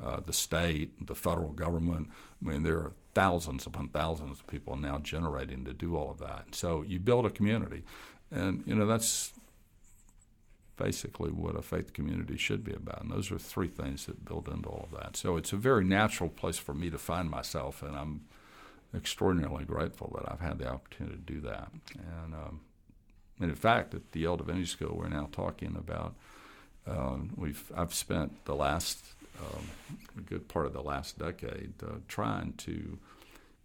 uh, 0.04 0.20
the 0.26 0.34
state, 0.34 1.06
the 1.06 1.16
federal 1.16 1.50
government. 1.50 2.10
I 2.44 2.50
mean, 2.50 2.64
there 2.64 2.78
are 2.78 2.94
thousands 3.14 3.66
upon 3.66 3.90
thousands 3.90 4.40
of 4.40 4.48
people 4.48 4.76
now 4.76 4.98
generating 4.98 5.66
to 5.66 5.74
do 5.74 5.96
all 5.96 6.10
of 6.12 6.20
that. 6.20 6.56
So 6.56 6.84
you 6.84 7.00
build 7.00 7.26
a 7.26 7.30
community, 7.30 7.84
and 8.32 8.64
you 8.66 8.76
know 8.76 8.86
that's 8.86 9.34
basically 10.80 11.30
what 11.30 11.56
a 11.56 11.62
faith 11.62 11.94
community 11.94 12.38
should 12.38 12.64
be 12.64 12.74
about. 12.74 13.02
And 13.02 13.12
those 13.12 13.32
are 13.32 13.38
three 13.38 13.68
things 13.68 14.06
that 14.06 14.26
build 14.26 14.48
into 14.48 14.70
all 14.70 14.88
of 14.92 14.98
that. 14.98 15.18
So 15.18 15.36
it's 15.36 15.54
a 15.54 15.58
very 15.58 15.84
natural 15.84 16.30
place 16.30 16.58
for 16.58 16.74
me 16.74 16.90
to 16.90 16.98
find 16.98 17.30
myself, 17.30 17.84
and 17.84 17.96
I'm 17.96 18.22
extraordinarily 18.96 19.66
grateful 19.66 20.12
that 20.16 20.32
I've 20.32 20.40
had 20.40 20.58
the 20.58 20.68
opportunity 20.68 21.18
to 21.18 21.34
do 21.34 21.42
that. 21.42 21.72
And, 22.24 22.34
um, 22.34 22.62
and 23.40 23.50
in 23.50 23.56
fact, 23.56 23.94
at 23.94 24.12
the 24.14 24.22
Yale 24.22 24.38
Divinity 24.38 24.66
School, 24.66 24.96
we're 24.98 25.10
now 25.10 25.28
talking 25.32 25.76
about 25.76 26.16
um, 26.88 27.32
we've 27.36 27.72
I've 27.76 27.94
spent 27.94 28.46
the 28.46 28.56
last 28.56 29.06
um, 29.40 29.64
a 30.18 30.22
good 30.22 30.48
part 30.48 30.66
of 30.66 30.74
the 30.74 30.82
last 30.82 31.20
decade 31.20 31.74
uh, 31.84 31.98
trying 32.08 32.54
to 32.54 32.98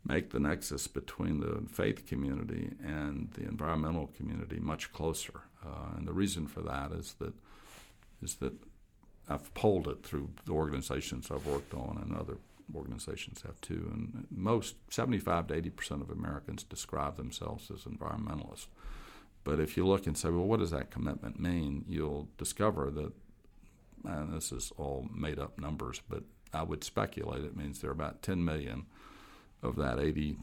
make 0.07 0.31
the 0.31 0.41
nexus 0.41 0.87
between 0.87 1.41
the 1.41 1.63
faith 1.71 2.07
community 2.07 2.73
and 2.85 3.31
the 3.33 3.45
environmental 3.45 4.11
community 4.17 4.59
much 4.61 4.93
closer. 4.93 5.43
Uh, 5.67 5.97
and 5.97 6.07
the 6.07 6.13
reason 6.13 6.47
for 6.47 6.61
that 6.63 6.93
is 6.93 7.15
that 7.19 7.35
is 8.23 8.37
that 8.37 8.53
I've 9.29 9.53
polled 9.55 9.89
it 9.89 10.03
through 10.03 10.31
the 10.45 10.53
organizations 10.53 11.31
I've 11.31 11.47
worked 11.47 11.75
on, 11.75 11.99
and 12.03 12.17
other 12.17 12.39
organizations 12.75 13.43
have 13.43 13.61
too. 13.61 13.91
And 13.93 14.27
most 14.31 14.77
75 14.91 15.49
to 15.49 15.55
80 15.55 15.71
percent 15.71 16.03
of 16.03 16.11
Americans 16.11 16.63
describe 16.63 17.17
themselves 17.17 17.71
as 17.71 17.85
environmentalists. 17.85 18.67
But 19.45 19.61
if 19.61 19.77
you 19.77 19.87
look 19.87 20.07
and 20.07 20.17
say, 20.17 20.31
well, 20.31 20.47
what 20.47 20.61
does 20.61 20.71
that 20.71 20.91
commitment 20.91 21.39
mean? 21.39 21.85
You'll 21.87 22.29
discover 22.39 22.91
that, 22.91 23.13
and 24.05 24.33
this 24.33 24.53
is 24.53 24.73
all 24.79 25.07
made 25.15 25.39
up 25.39 25.59
numbers, 25.59 26.01
but 26.09 26.23
I 26.55 26.63
would 26.63 26.83
speculate 26.83 27.45
it 27.45 27.57
means 27.57 27.81
there 27.81 27.91
are 27.91 27.93
about 27.93 28.23
10 28.23 28.43
million 28.45 28.87
of 29.65 29.77
that 29.77 29.97
80% 29.97 30.37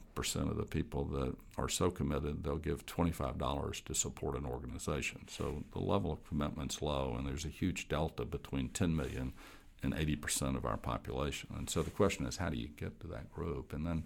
of 0.49 0.57
the 0.57 0.65
people 0.65 1.05
that 1.05 1.35
are 1.57 1.69
so 1.69 1.91
committed, 1.91 2.43
they'll 2.43 2.57
give 2.57 2.85
$25 2.85 3.83
to 3.85 3.93
support 3.93 4.35
an 4.35 4.45
organization. 4.45 5.21
So 5.27 5.63
the 5.71 5.79
level 5.79 6.11
of 6.11 6.27
commitment's 6.27 6.81
low, 6.81 7.15
and 7.17 7.27
there's 7.27 7.45
a 7.45 7.49
huge 7.49 7.87
delta 7.87 8.25
between 8.25 8.69
10 8.69 8.95
million 8.95 9.33
and 9.83 9.93
80% 9.93 10.57
of 10.57 10.65
our 10.65 10.77
population. 10.77 11.49
And 11.57 11.69
so 11.69 11.81
the 11.83 11.91
question 11.91 12.25
is, 12.25 12.37
how 12.37 12.49
do 12.49 12.57
you 12.57 12.67
get 12.67 12.99
to 13.01 13.07
that 13.07 13.31
group? 13.31 13.73
And 13.73 13.85
then 13.85 14.03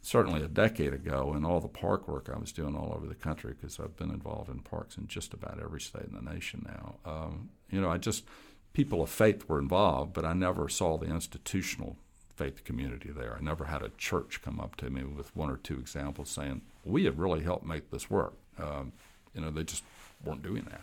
certainly 0.00 0.42
a 0.42 0.48
decade 0.48 0.94
ago, 0.94 1.34
in 1.36 1.44
all 1.44 1.60
the 1.60 1.68
park 1.68 2.08
work 2.08 2.30
I 2.34 2.38
was 2.38 2.52
doing 2.52 2.74
all 2.74 2.94
over 2.94 3.06
the 3.06 3.14
country, 3.14 3.54
because 3.58 3.78
I've 3.78 3.96
been 3.96 4.10
involved 4.10 4.50
in 4.50 4.60
parks 4.60 4.96
in 4.96 5.08
just 5.08 5.34
about 5.34 5.60
every 5.62 5.80
state 5.80 6.04
in 6.04 6.14
the 6.14 6.32
nation 6.32 6.66
now, 6.66 6.96
um, 7.04 7.50
you 7.70 7.80
know, 7.80 7.90
I 7.90 7.98
just, 7.98 8.24
people 8.72 9.02
of 9.02 9.10
faith 9.10 9.48
were 9.48 9.58
involved, 9.58 10.14
but 10.14 10.24
I 10.24 10.32
never 10.32 10.68
saw 10.68 10.96
the 10.96 11.06
institutional 11.06 11.96
faith 12.38 12.62
community 12.62 13.10
there. 13.10 13.36
I 13.36 13.42
never 13.42 13.64
had 13.64 13.82
a 13.82 13.90
church 13.98 14.40
come 14.42 14.60
up 14.60 14.76
to 14.76 14.90
me 14.90 15.02
with 15.02 15.34
one 15.34 15.50
or 15.50 15.56
two 15.56 15.74
examples 15.74 16.30
saying, 16.30 16.62
"We 16.84 17.04
have 17.04 17.18
really 17.18 17.42
helped 17.42 17.66
make 17.66 17.90
this 17.90 18.08
work." 18.08 18.34
Um, 18.58 18.92
you 19.34 19.40
know, 19.40 19.50
they 19.50 19.64
just 19.64 19.82
weren't 20.24 20.42
doing 20.42 20.64
that. 20.70 20.82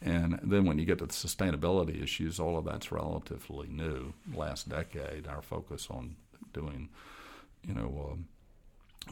And 0.00 0.38
then 0.42 0.64
when 0.66 0.78
you 0.78 0.84
get 0.84 0.98
to 0.98 1.06
the 1.06 1.12
sustainability 1.12 2.00
issues, 2.00 2.38
all 2.38 2.56
of 2.56 2.64
that's 2.64 2.92
relatively 2.92 3.66
new. 3.68 4.12
Last 4.32 4.68
decade, 4.68 5.26
our 5.26 5.42
focus 5.42 5.88
on 5.90 6.16
doing, 6.52 6.90
you 7.66 7.74
know, 7.74 8.10
um, 8.12 8.26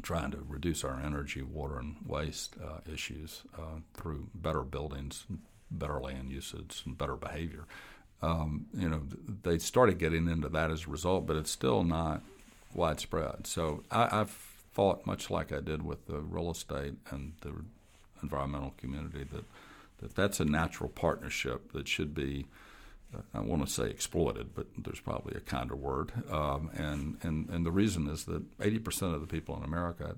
trying 0.03 0.31
to 0.33 0.39
reduce 0.47 0.85
our 0.85 1.01
energy, 1.01 1.43
water, 1.43 1.79
and 1.79 1.97
waste 2.07 2.57
uh, 2.63 2.81
issues 2.93 3.43
uh, 3.59 3.81
through 3.95 4.29
better 4.35 4.63
buildings, 4.63 5.25
better 5.71 5.99
land 6.01 6.31
usage, 6.31 6.83
and 6.87 6.97
better 6.97 7.17
behavior 7.17 7.67
um, 8.23 8.67
you 8.75 8.89
know, 8.89 9.03
they 9.43 9.59
started 9.59 9.99
getting 9.99 10.29
into 10.29 10.49
that 10.49 10.71
as 10.71 10.87
a 10.87 10.91
result, 10.91 11.27
but 11.27 11.37
it's 11.37 11.51
still 11.51 11.83
not 11.83 12.23
widespread. 12.73 13.47
So 13.47 13.83
I, 13.91 14.09
have 14.17 14.31
thought, 14.31 15.07
much 15.07 15.31
like 15.31 15.53
I 15.53 15.61
did 15.61 15.83
with 15.83 16.07
the 16.07 16.21
real 16.21 16.51
estate 16.51 16.95
and 17.11 17.33
the 17.41 17.53
environmental 18.23 18.75
community, 18.79 19.25
that, 19.33 19.45
that 19.99 20.15
that's 20.15 20.41
a 20.41 20.45
natural 20.45 20.89
partnership 20.89 21.73
that 21.73 21.89
should 21.89 22.15
be. 22.15 22.47
I 23.35 23.41
want 23.41 23.67
to 23.67 23.71
say 23.71 23.91
exploited, 23.91 24.55
but 24.55 24.69
there's 24.79 25.01
probably 25.01 25.35
a 25.37 25.41
kinder 25.41 25.77
word. 25.77 26.13
Um, 26.31 26.71
and, 26.73 27.19
and, 27.21 27.47
and 27.51 27.67
the 27.67 27.71
reason 27.71 28.09
is 28.09 28.25
that 28.25 28.59
80% 28.59 29.15
of 29.15 29.21
the 29.21 29.27
people 29.27 29.55
in 29.55 29.63
America 29.63 30.15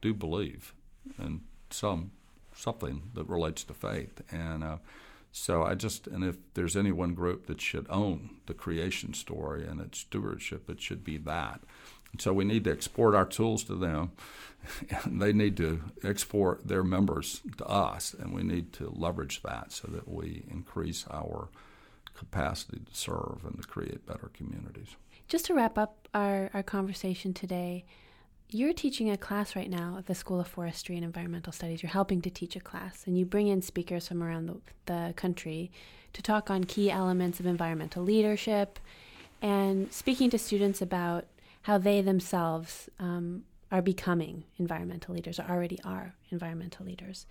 do 0.00 0.12
believe 0.12 0.74
in 1.20 1.42
some 1.70 2.10
something 2.56 3.02
that 3.14 3.28
relates 3.28 3.64
to 3.64 3.74
faith. 3.74 4.22
And 4.30 4.64
uh, 4.64 4.76
so 5.32 5.62
I 5.62 5.74
just, 5.74 6.06
and 6.06 6.22
if 6.22 6.36
there's 6.52 6.76
any 6.76 6.92
one 6.92 7.14
group 7.14 7.46
that 7.46 7.60
should 7.60 7.86
own 7.88 8.36
the 8.46 8.54
creation 8.54 9.14
story 9.14 9.66
and 9.66 9.80
its 9.80 10.00
stewardship, 10.00 10.68
it 10.68 10.80
should 10.80 11.02
be 11.02 11.16
that. 11.16 11.60
And 12.12 12.20
so 12.20 12.34
we 12.34 12.44
need 12.44 12.64
to 12.64 12.70
export 12.70 13.14
our 13.14 13.24
tools 13.24 13.64
to 13.64 13.74
them, 13.74 14.12
and 14.90 15.20
they 15.22 15.32
need 15.32 15.56
to 15.56 15.84
export 16.04 16.68
their 16.68 16.84
members 16.84 17.40
to 17.56 17.66
us, 17.66 18.14
and 18.14 18.34
we 18.34 18.42
need 18.42 18.74
to 18.74 18.92
leverage 18.94 19.42
that 19.42 19.72
so 19.72 19.88
that 19.88 20.06
we 20.06 20.44
increase 20.50 21.06
our 21.10 21.48
capacity 22.14 22.80
to 22.84 22.94
serve 22.94 23.40
and 23.44 23.60
to 23.60 23.66
create 23.66 24.06
better 24.06 24.30
communities. 24.34 24.96
Just 25.28 25.46
to 25.46 25.54
wrap 25.54 25.78
up 25.78 26.08
our, 26.12 26.50
our 26.52 26.62
conversation 26.62 27.32
today, 27.32 27.86
you're 28.54 28.72
teaching 28.72 29.10
a 29.10 29.16
class 29.16 29.56
right 29.56 29.70
now 29.70 29.96
at 29.98 30.06
the 30.06 30.14
School 30.14 30.40
of 30.40 30.46
Forestry 30.46 30.96
and 30.96 31.04
Environmental 31.04 31.52
Studies. 31.52 31.82
You're 31.82 31.90
helping 31.90 32.20
to 32.22 32.30
teach 32.30 32.56
a 32.56 32.60
class, 32.60 33.04
and 33.06 33.18
you 33.18 33.24
bring 33.24 33.48
in 33.48 33.62
speakers 33.62 34.08
from 34.08 34.22
around 34.22 34.46
the, 34.46 34.56
the 34.86 35.14
country 35.14 35.70
to 36.12 36.22
talk 36.22 36.50
on 36.50 36.64
key 36.64 36.90
elements 36.90 37.40
of 37.40 37.46
environmental 37.46 38.02
leadership 38.02 38.78
and 39.40 39.92
speaking 39.92 40.30
to 40.30 40.38
students 40.38 40.80
about 40.82 41.26
how 41.62 41.78
they 41.78 42.00
themselves 42.00 42.88
um, 42.98 43.44
are 43.70 43.82
becoming 43.82 44.44
environmental 44.58 45.14
leaders 45.14 45.38
or 45.38 45.44
already 45.48 45.78
are 45.84 46.14
environmental 46.30 46.84
leaders. 46.84 47.26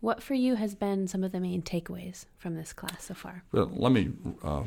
What 0.00 0.22
for 0.22 0.34
you 0.34 0.54
has 0.56 0.74
been 0.74 1.08
some 1.08 1.24
of 1.24 1.32
the 1.32 1.40
main 1.40 1.62
takeaways 1.62 2.26
from 2.38 2.54
this 2.54 2.72
class 2.72 3.04
so 3.04 3.14
far? 3.14 3.44
Well, 3.52 3.70
let 3.72 3.92
me 3.92 4.12
uh, 4.42 4.64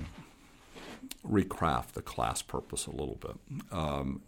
recraft 1.27 1.93
the 1.93 2.01
class 2.01 2.41
purpose 2.41 2.85
a 2.85 2.91
little 2.91 3.15
bit. 3.15 3.35
Um, 3.71 4.21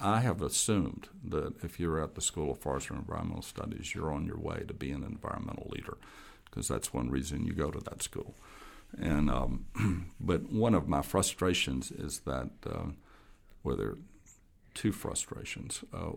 I 0.00 0.20
have 0.20 0.42
assumed 0.42 1.08
that 1.24 1.62
if 1.62 1.78
you're 1.78 2.02
at 2.02 2.14
the 2.14 2.20
School 2.20 2.50
of 2.50 2.58
Forestry 2.58 2.96
and 2.96 3.04
Environmental 3.04 3.42
Studies, 3.42 3.94
you're 3.94 4.12
on 4.12 4.26
your 4.26 4.38
way 4.38 4.64
to 4.66 4.74
being 4.74 4.96
an 4.96 5.04
environmental 5.04 5.68
leader, 5.70 5.98
because 6.44 6.68
that's 6.68 6.92
one 6.92 7.10
reason 7.10 7.46
you 7.46 7.52
go 7.52 7.70
to 7.70 7.80
that 7.80 8.02
school. 8.02 8.34
And 8.98 9.30
um, 9.30 9.66
but 10.20 10.50
one 10.50 10.74
of 10.74 10.88
my 10.88 11.02
frustrations 11.02 11.90
is 11.92 12.20
that, 12.20 12.50
uh, 12.66 12.90
are 13.64 13.98
two 14.74 14.92
frustrations. 14.92 15.84
Uh, 15.92 16.12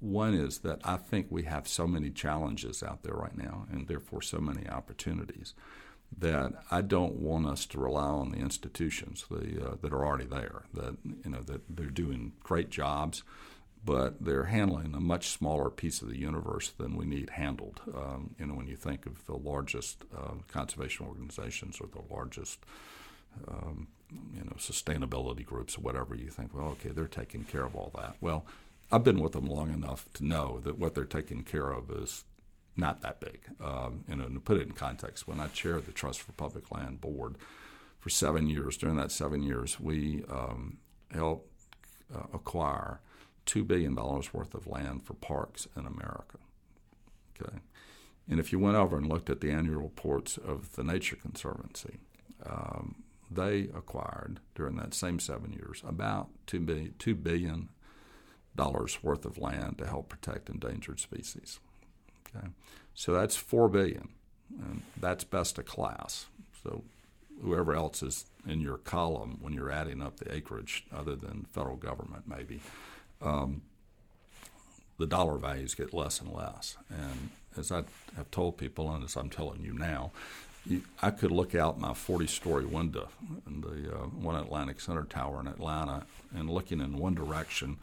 one 0.00 0.34
is 0.34 0.58
that 0.58 0.80
I 0.84 0.96
think 0.96 1.26
we 1.30 1.44
have 1.44 1.66
so 1.66 1.86
many 1.86 2.10
challenges 2.10 2.82
out 2.82 3.02
there 3.02 3.14
right 3.14 3.36
now, 3.36 3.66
and 3.70 3.88
therefore 3.88 4.22
so 4.22 4.38
many 4.38 4.68
opportunities 4.68 5.54
that 6.18 6.52
I 6.70 6.82
don't 6.82 7.16
want 7.16 7.46
us 7.46 7.66
to 7.66 7.78
rely 7.78 8.02
on 8.04 8.30
the 8.30 8.38
institutions 8.38 9.24
the, 9.30 9.64
uh, 9.64 9.74
that 9.80 9.92
are 9.92 10.04
already 10.04 10.26
there. 10.26 10.64
That 10.74 10.96
you 11.04 11.30
know 11.30 11.40
that 11.42 11.62
they're 11.68 11.86
doing 11.86 12.32
great 12.42 12.70
jobs, 12.70 13.22
but 13.84 14.22
they're 14.24 14.44
handling 14.44 14.94
a 14.94 15.00
much 15.00 15.28
smaller 15.28 15.70
piece 15.70 16.02
of 16.02 16.08
the 16.08 16.18
universe 16.18 16.70
than 16.70 16.96
we 16.96 17.06
need 17.06 17.30
handled. 17.30 17.80
Um, 17.94 18.34
you 18.38 18.46
know, 18.46 18.54
when 18.54 18.66
you 18.66 18.76
think 18.76 19.06
of 19.06 19.24
the 19.26 19.36
largest 19.36 20.04
uh, 20.16 20.34
conservation 20.48 21.06
organizations 21.06 21.80
or 21.80 21.86
the 21.86 22.12
largest 22.12 22.58
um, 23.48 23.88
you 24.34 24.44
know 24.44 24.56
sustainability 24.58 25.44
groups 25.44 25.78
or 25.78 25.80
whatever, 25.80 26.14
you 26.14 26.28
think, 26.28 26.54
well, 26.54 26.68
okay, 26.68 26.90
they're 26.90 27.06
taking 27.06 27.44
care 27.44 27.64
of 27.64 27.74
all 27.74 27.90
that. 27.96 28.16
Well. 28.20 28.44
I've 28.92 29.04
been 29.04 29.20
with 29.20 29.34
them 29.34 29.46
long 29.46 29.72
enough 29.72 30.08
to 30.14 30.26
know 30.26 30.58
that 30.64 30.76
what 30.76 30.96
they're 30.96 31.04
taking 31.04 31.44
care 31.44 31.70
of 31.70 31.92
is 31.92 32.24
not 32.76 33.02
that 33.02 33.20
big. 33.20 33.40
Um, 33.62 34.04
you 34.08 34.16
know, 34.16 34.28
to 34.28 34.40
put 34.40 34.58
it 34.58 34.66
in 34.66 34.72
context, 34.72 35.26
when 35.28 35.40
I 35.40 35.48
chaired 35.48 35.86
the 35.86 35.92
Trust 35.92 36.22
for 36.22 36.32
Public 36.32 36.70
Land 36.70 37.00
Board 37.00 37.36
for 37.98 38.10
seven 38.10 38.48
years, 38.48 38.76
during 38.76 38.96
that 38.96 39.12
seven 39.12 39.42
years, 39.42 39.78
we 39.78 40.24
um, 40.30 40.78
helped 41.12 41.48
uh, 42.14 42.24
acquire 42.32 43.00
$2 43.46 43.66
billion 43.66 43.94
worth 43.94 44.54
of 44.54 44.66
land 44.66 45.04
for 45.04 45.14
parks 45.14 45.66
in 45.76 45.86
America. 45.86 46.38
Okay. 47.40 47.58
And 48.28 48.38
if 48.38 48.52
you 48.52 48.58
went 48.58 48.76
over 48.76 48.96
and 48.96 49.08
looked 49.08 49.28
at 49.30 49.40
the 49.40 49.50
annual 49.50 49.82
reports 49.82 50.38
of 50.38 50.76
the 50.76 50.84
Nature 50.84 51.16
Conservancy, 51.16 51.98
um, 52.46 53.02
they 53.30 53.62
acquired 53.74 54.40
during 54.54 54.76
that 54.76 54.94
same 54.94 55.18
seven 55.18 55.52
years 55.52 55.82
about 55.86 56.28
$2 56.46 56.64
billion, 56.64 56.94
$2 56.98 57.22
billion 57.22 57.68
worth 59.02 59.24
of 59.24 59.38
land 59.38 59.78
to 59.78 59.86
help 59.86 60.08
protect 60.08 60.48
endangered 60.48 61.00
species. 61.00 61.60
Okay, 62.36 62.46
so 62.94 63.12
that's 63.12 63.36
four 63.36 63.68
billion, 63.68 64.08
and 64.58 64.82
that's 64.96 65.24
best 65.24 65.58
of 65.58 65.66
class. 65.66 66.26
So 66.62 66.82
whoever 67.42 67.74
else 67.74 68.02
is 68.02 68.26
in 68.46 68.60
your 68.60 68.78
column 68.78 69.38
when 69.40 69.52
you're 69.52 69.70
adding 69.70 70.02
up 70.02 70.18
the 70.18 70.32
acreage, 70.32 70.84
other 70.94 71.16
than 71.16 71.46
federal 71.52 71.76
government, 71.76 72.24
maybe, 72.26 72.60
um, 73.22 73.62
the 74.98 75.06
dollar 75.06 75.38
values 75.38 75.74
get 75.74 75.94
less 75.94 76.20
and 76.20 76.32
less. 76.32 76.76
And 76.90 77.30
as 77.56 77.72
I 77.72 77.84
have 78.16 78.30
told 78.30 78.58
people, 78.58 78.92
and 78.92 79.02
as 79.02 79.16
I'm 79.16 79.30
telling 79.30 79.62
you 79.62 79.72
now, 79.72 80.12
you, 80.66 80.82
I 81.00 81.10
could 81.10 81.30
look 81.30 81.54
out 81.54 81.80
my 81.80 81.92
40-story 81.92 82.66
window 82.66 83.08
in 83.46 83.62
the 83.62 83.94
uh, 83.94 83.98
One 84.08 84.36
Atlantic 84.36 84.80
Center 84.80 85.04
Tower 85.04 85.40
in 85.40 85.46
Atlanta, 85.46 86.04
and 86.34 86.50
looking 86.50 86.80
in 86.80 86.98
one 86.98 87.14
direction 87.14 87.78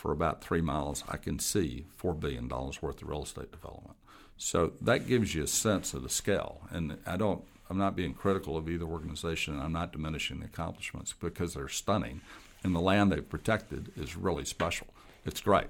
for 0.00 0.12
about 0.12 0.42
three 0.42 0.62
miles, 0.62 1.04
I 1.10 1.18
can 1.18 1.38
see 1.38 1.84
$4 2.02 2.18
billion 2.18 2.48
worth 2.48 2.82
of 2.82 3.02
real 3.06 3.22
estate 3.22 3.52
development. 3.52 3.98
So 4.38 4.72
that 4.80 5.06
gives 5.06 5.34
you 5.34 5.42
a 5.42 5.46
sense 5.46 5.92
of 5.92 6.02
the 6.02 6.08
scale. 6.08 6.62
And 6.70 6.96
I 7.04 7.18
don't, 7.18 7.44
I'm 7.68 7.76
not 7.76 7.96
being 7.96 8.14
critical 8.14 8.56
of 8.56 8.66
either 8.66 8.86
organization. 8.86 9.60
I'm 9.60 9.74
not 9.74 9.92
diminishing 9.92 10.40
the 10.40 10.46
accomplishments 10.46 11.12
because 11.20 11.52
they're 11.52 11.68
stunning. 11.68 12.22
And 12.64 12.74
the 12.74 12.80
land 12.80 13.12
they've 13.12 13.28
protected 13.28 13.92
is 13.94 14.16
really 14.16 14.46
special. 14.46 14.86
It's 15.26 15.42
great. 15.42 15.68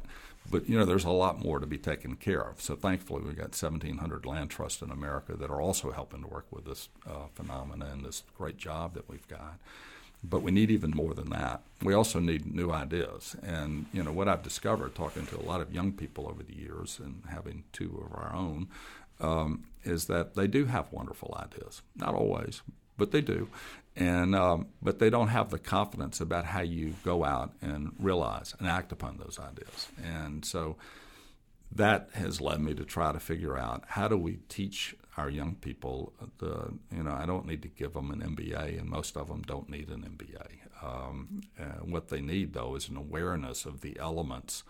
But 0.48 0.68
you 0.68 0.78
know, 0.78 0.84
there's 0.84 1.04
a 1.04 1.10
lot 1.10 1.44
more 1.44 1.58
to 1.58 1.66
be 1.66 1.78
taken 1.78 2.14
care 2.14 2.42
of. 2.42 2.62
So 2.62 2.76
thankfully, 2.76 3.22
we've 3.24 3.36
got 3.36 3.60
1,700 3.60 4.24
land 4.26 4.50
trusts 4.50 4.80
in 4.80 4.92
America 4.92 5.34
that 5.36 5.50
are 5.50 5.60
also 5.60 5.90
helping 5.90 6.22
to 6.22 6.28
work 6.28 6.46
with 6.52 6.66
this 6.66 6.88
uh, 7.04 7.26
phenomenon 7.34 7.88
and 7.90 8.04
this 8.04 8.22
great 8.38 8.58
job 8.58 8.94
that 8.94 9.08
we've 9.08 9.26
got. 9.26 9.58
But 10.22 10.42
we 10.42 10.50
need 10.50 10.70
even 10.70 10.90
more 10.90 11.14
than 11.14 11.30
that. 11.30 11.62
We 11.82 11.94
also 11.94 12.20
need 12.20 12.54
new 12.54 12.70
ideas. 12.70 13.36
And 13.42 13.86
you 13.92 14.02
know 14.02 14.12
what 14.12 14.28
I've 14.28 14.42
discovered 14.42 14.94
talking 14.94 15.26
to 15.26 15.38
a 15.38 15.42
lot 15.42 15.60
of 15.60 15.72
young 15.72 15.92
people 15.92 16.28
over 16.28 16.42
the 16.42 16.54
years 16.54 17.00
and 17.02 17.22
having 17.30 17.64
two 17.72 18.04
of 18.06 18.14
our 18.14 18.34
own 18.34 18.68
um, 19.20 19.64
is 19.84 20.06
that 20.06 20.34
they 20.34 20.46
do 20.46 20.66
have 20.66 20.92
wonderful 20.92 21.36
ideas. 21.40 21.82
Not 21.96 22.14
always, 22.14 22.62
but 22.98 23.12
they 23.12 23.20
do. 23.20 23.48
And 23.96 24.34
um, 24.34 24.68
but 24.80 24.98
they 24.98 25.10
don't 25.10 25.28
have 25.28 25.50
the 25.50 25.58
confidence 25.58 26.20
about 26.20 26.44
how 26.44 26.60
you 26.60 26.94
go 27.04 27.24
out 27.24 27.52
and 27.60 27.92
realize 27.98 28.54
and 28.58 28.68
act 28.68 28.92
upon 28.92 29.16
those 29.18 29.38
ideas. 29.38 29.88
And 30.02 30.44
so 30.44 30.76
that 31.72 32.10
has 32.14 32.40
led 32.40 32.60
me 32.60 32.74
to 32.74 32.84
try 32.84 33.12
to 33.12 33.20
figure 33.20 33.58
out 33.58 33.84
how 33.88 34.08
do 34.08 34.16
we 34.16 34.38
teach 34.48 34.94
our 35.20 35.30
young 35.30 35.54
people 35.54 36.12
the 36.38 36.72
you 36.94 37.02
know 37.02 37.12
I 37.12 37.26
don't 37.26 37.46
need 37.46 37.62
to 37.62 37.68
give 37.68 37.92
them 37.92 38.10
an 38.10 38.20
MBA 38.20 38.78
and 38.78 38.88
most 38.88 39.16
of 39.16 39.28
them 39.28 39.42
don't 39.42 39.68
need 39.68 39.88
an 39.88 40.02
MBA. 40.16 40.48
Um, 40.82 41.42
what 41.82 42.08
they 42.08 42.20
need 42.20 42.54
though 42.54 42.74
is 42.74 42.88
an 42.88 42.96
awareness 42.96 43.66
of 43.66 43.82
the 43.82 43.98
elements 43.98 44.64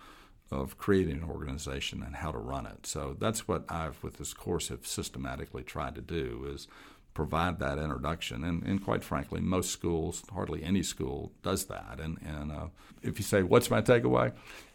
of 0.51 0.77
creating 0.77 1.19
an 1.23 1.31
organization 1.31 2.03
and 2.03 2.17
how 2.17 2.33
to 2.33 2.39
run 2.39 2.67
it. 2.67 2.85
So 2.87 3.17
that's 3.19 3.47
what 3.47 3.65
I've 3.69 4.03
with 4.03 4.17
this 4.17 4.35
course 4.35 4.69
have 4.69 4.87
systematically 4.87 5.63
tried 5.63 5.95
to 5.95 6.01
do 6.01 6.49
is 6.53 6.67
provide 7.15 7.59
that 7.61 7.79
introduction. 7.79 8.43
And, 8.45 8.63
and 8.65 8.85
quite 8.85 9.05
frankly, 9.05 9.41
most 9.41 9.71
schools, 9.71 10.25
hardly 10.33 10.65
any 10.65 10.83
school, 10.83 11.33
does 11.43 11.67
that. 11.67 12.01
And, 12.01 12.19
and 12.25 12.51
uh, 12.51 12.67
if 13.03 13.19
you 13.19 13.25
say, 13.25 13.43
What's 13.43 13.71
my 13.71 13.81
takeaway? 13.81 14.33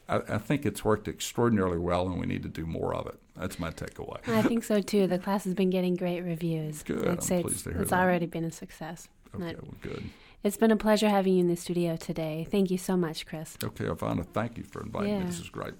I, 0.07 0.17
I, 0.17 0.37
think 0.37 0.65
it's 0.65 0.85
worked 0.85 1.07
extraordinarily 1.07 1.79
well, 1.79 2.07
and 2.07 2.19
we 2.19 2.27
need 2.27 2.43
to 2.43 2.49
do 2.49 2.65
more 2.65 2.93
of 2.93 3.07
it. 3.07 3.19
That's 3.37 3.59
my 3.59 3.69
takeaway. 3.71 4.27
I 4.27 4.41
think 4.41 4.63
so 4.63 4.81
too. 4.81 5.07
The 5.07 5.19
class 5.19 5.43
has 5.43 5.53
been 5.53 5.69
getting 5.69 5.95
great 5.95 6.21
reviews. 6.21 6.83
Good. 6.83 7.07
I'd 7.07 7.23
say 7.23 7.41
it's, 7.41 7.65
it's 7.67 7.89
that. 7.89 7.99
already 7.99 8.25
been 8.25 8.45
a 8.45 8.51
success. 8.51 9.09
Okay, 9.33 9.55
well, 9.55 9.73
good. 9.81 10.03
It's 10.43 10.57
been 10.57 10.71
a 10.71 10.77
pleasure 10.77 11.09
having 11.09 11.33
you 11.33 11.39
in 11.39 11.47
the 11.47 11.55
studio 11.55 11.97
today. 11.97 12.47
Thank 12.49 12.71
you 12.71 12.77
so 12.77 12.95
much, 12.95 13.25
Chris. 13.25 13.57
Okay, 13.63 13.85
Ivana, 13.85 14.25
thank 14.25 14.57
you 14.57 14.63
for 14.63 14.83
inviting 14.83 15.09
yeah. 15.09 15.19
me. 15.19 15.25
This 15.25 15.39
is 15.39 15.49
great. 15.49 15.73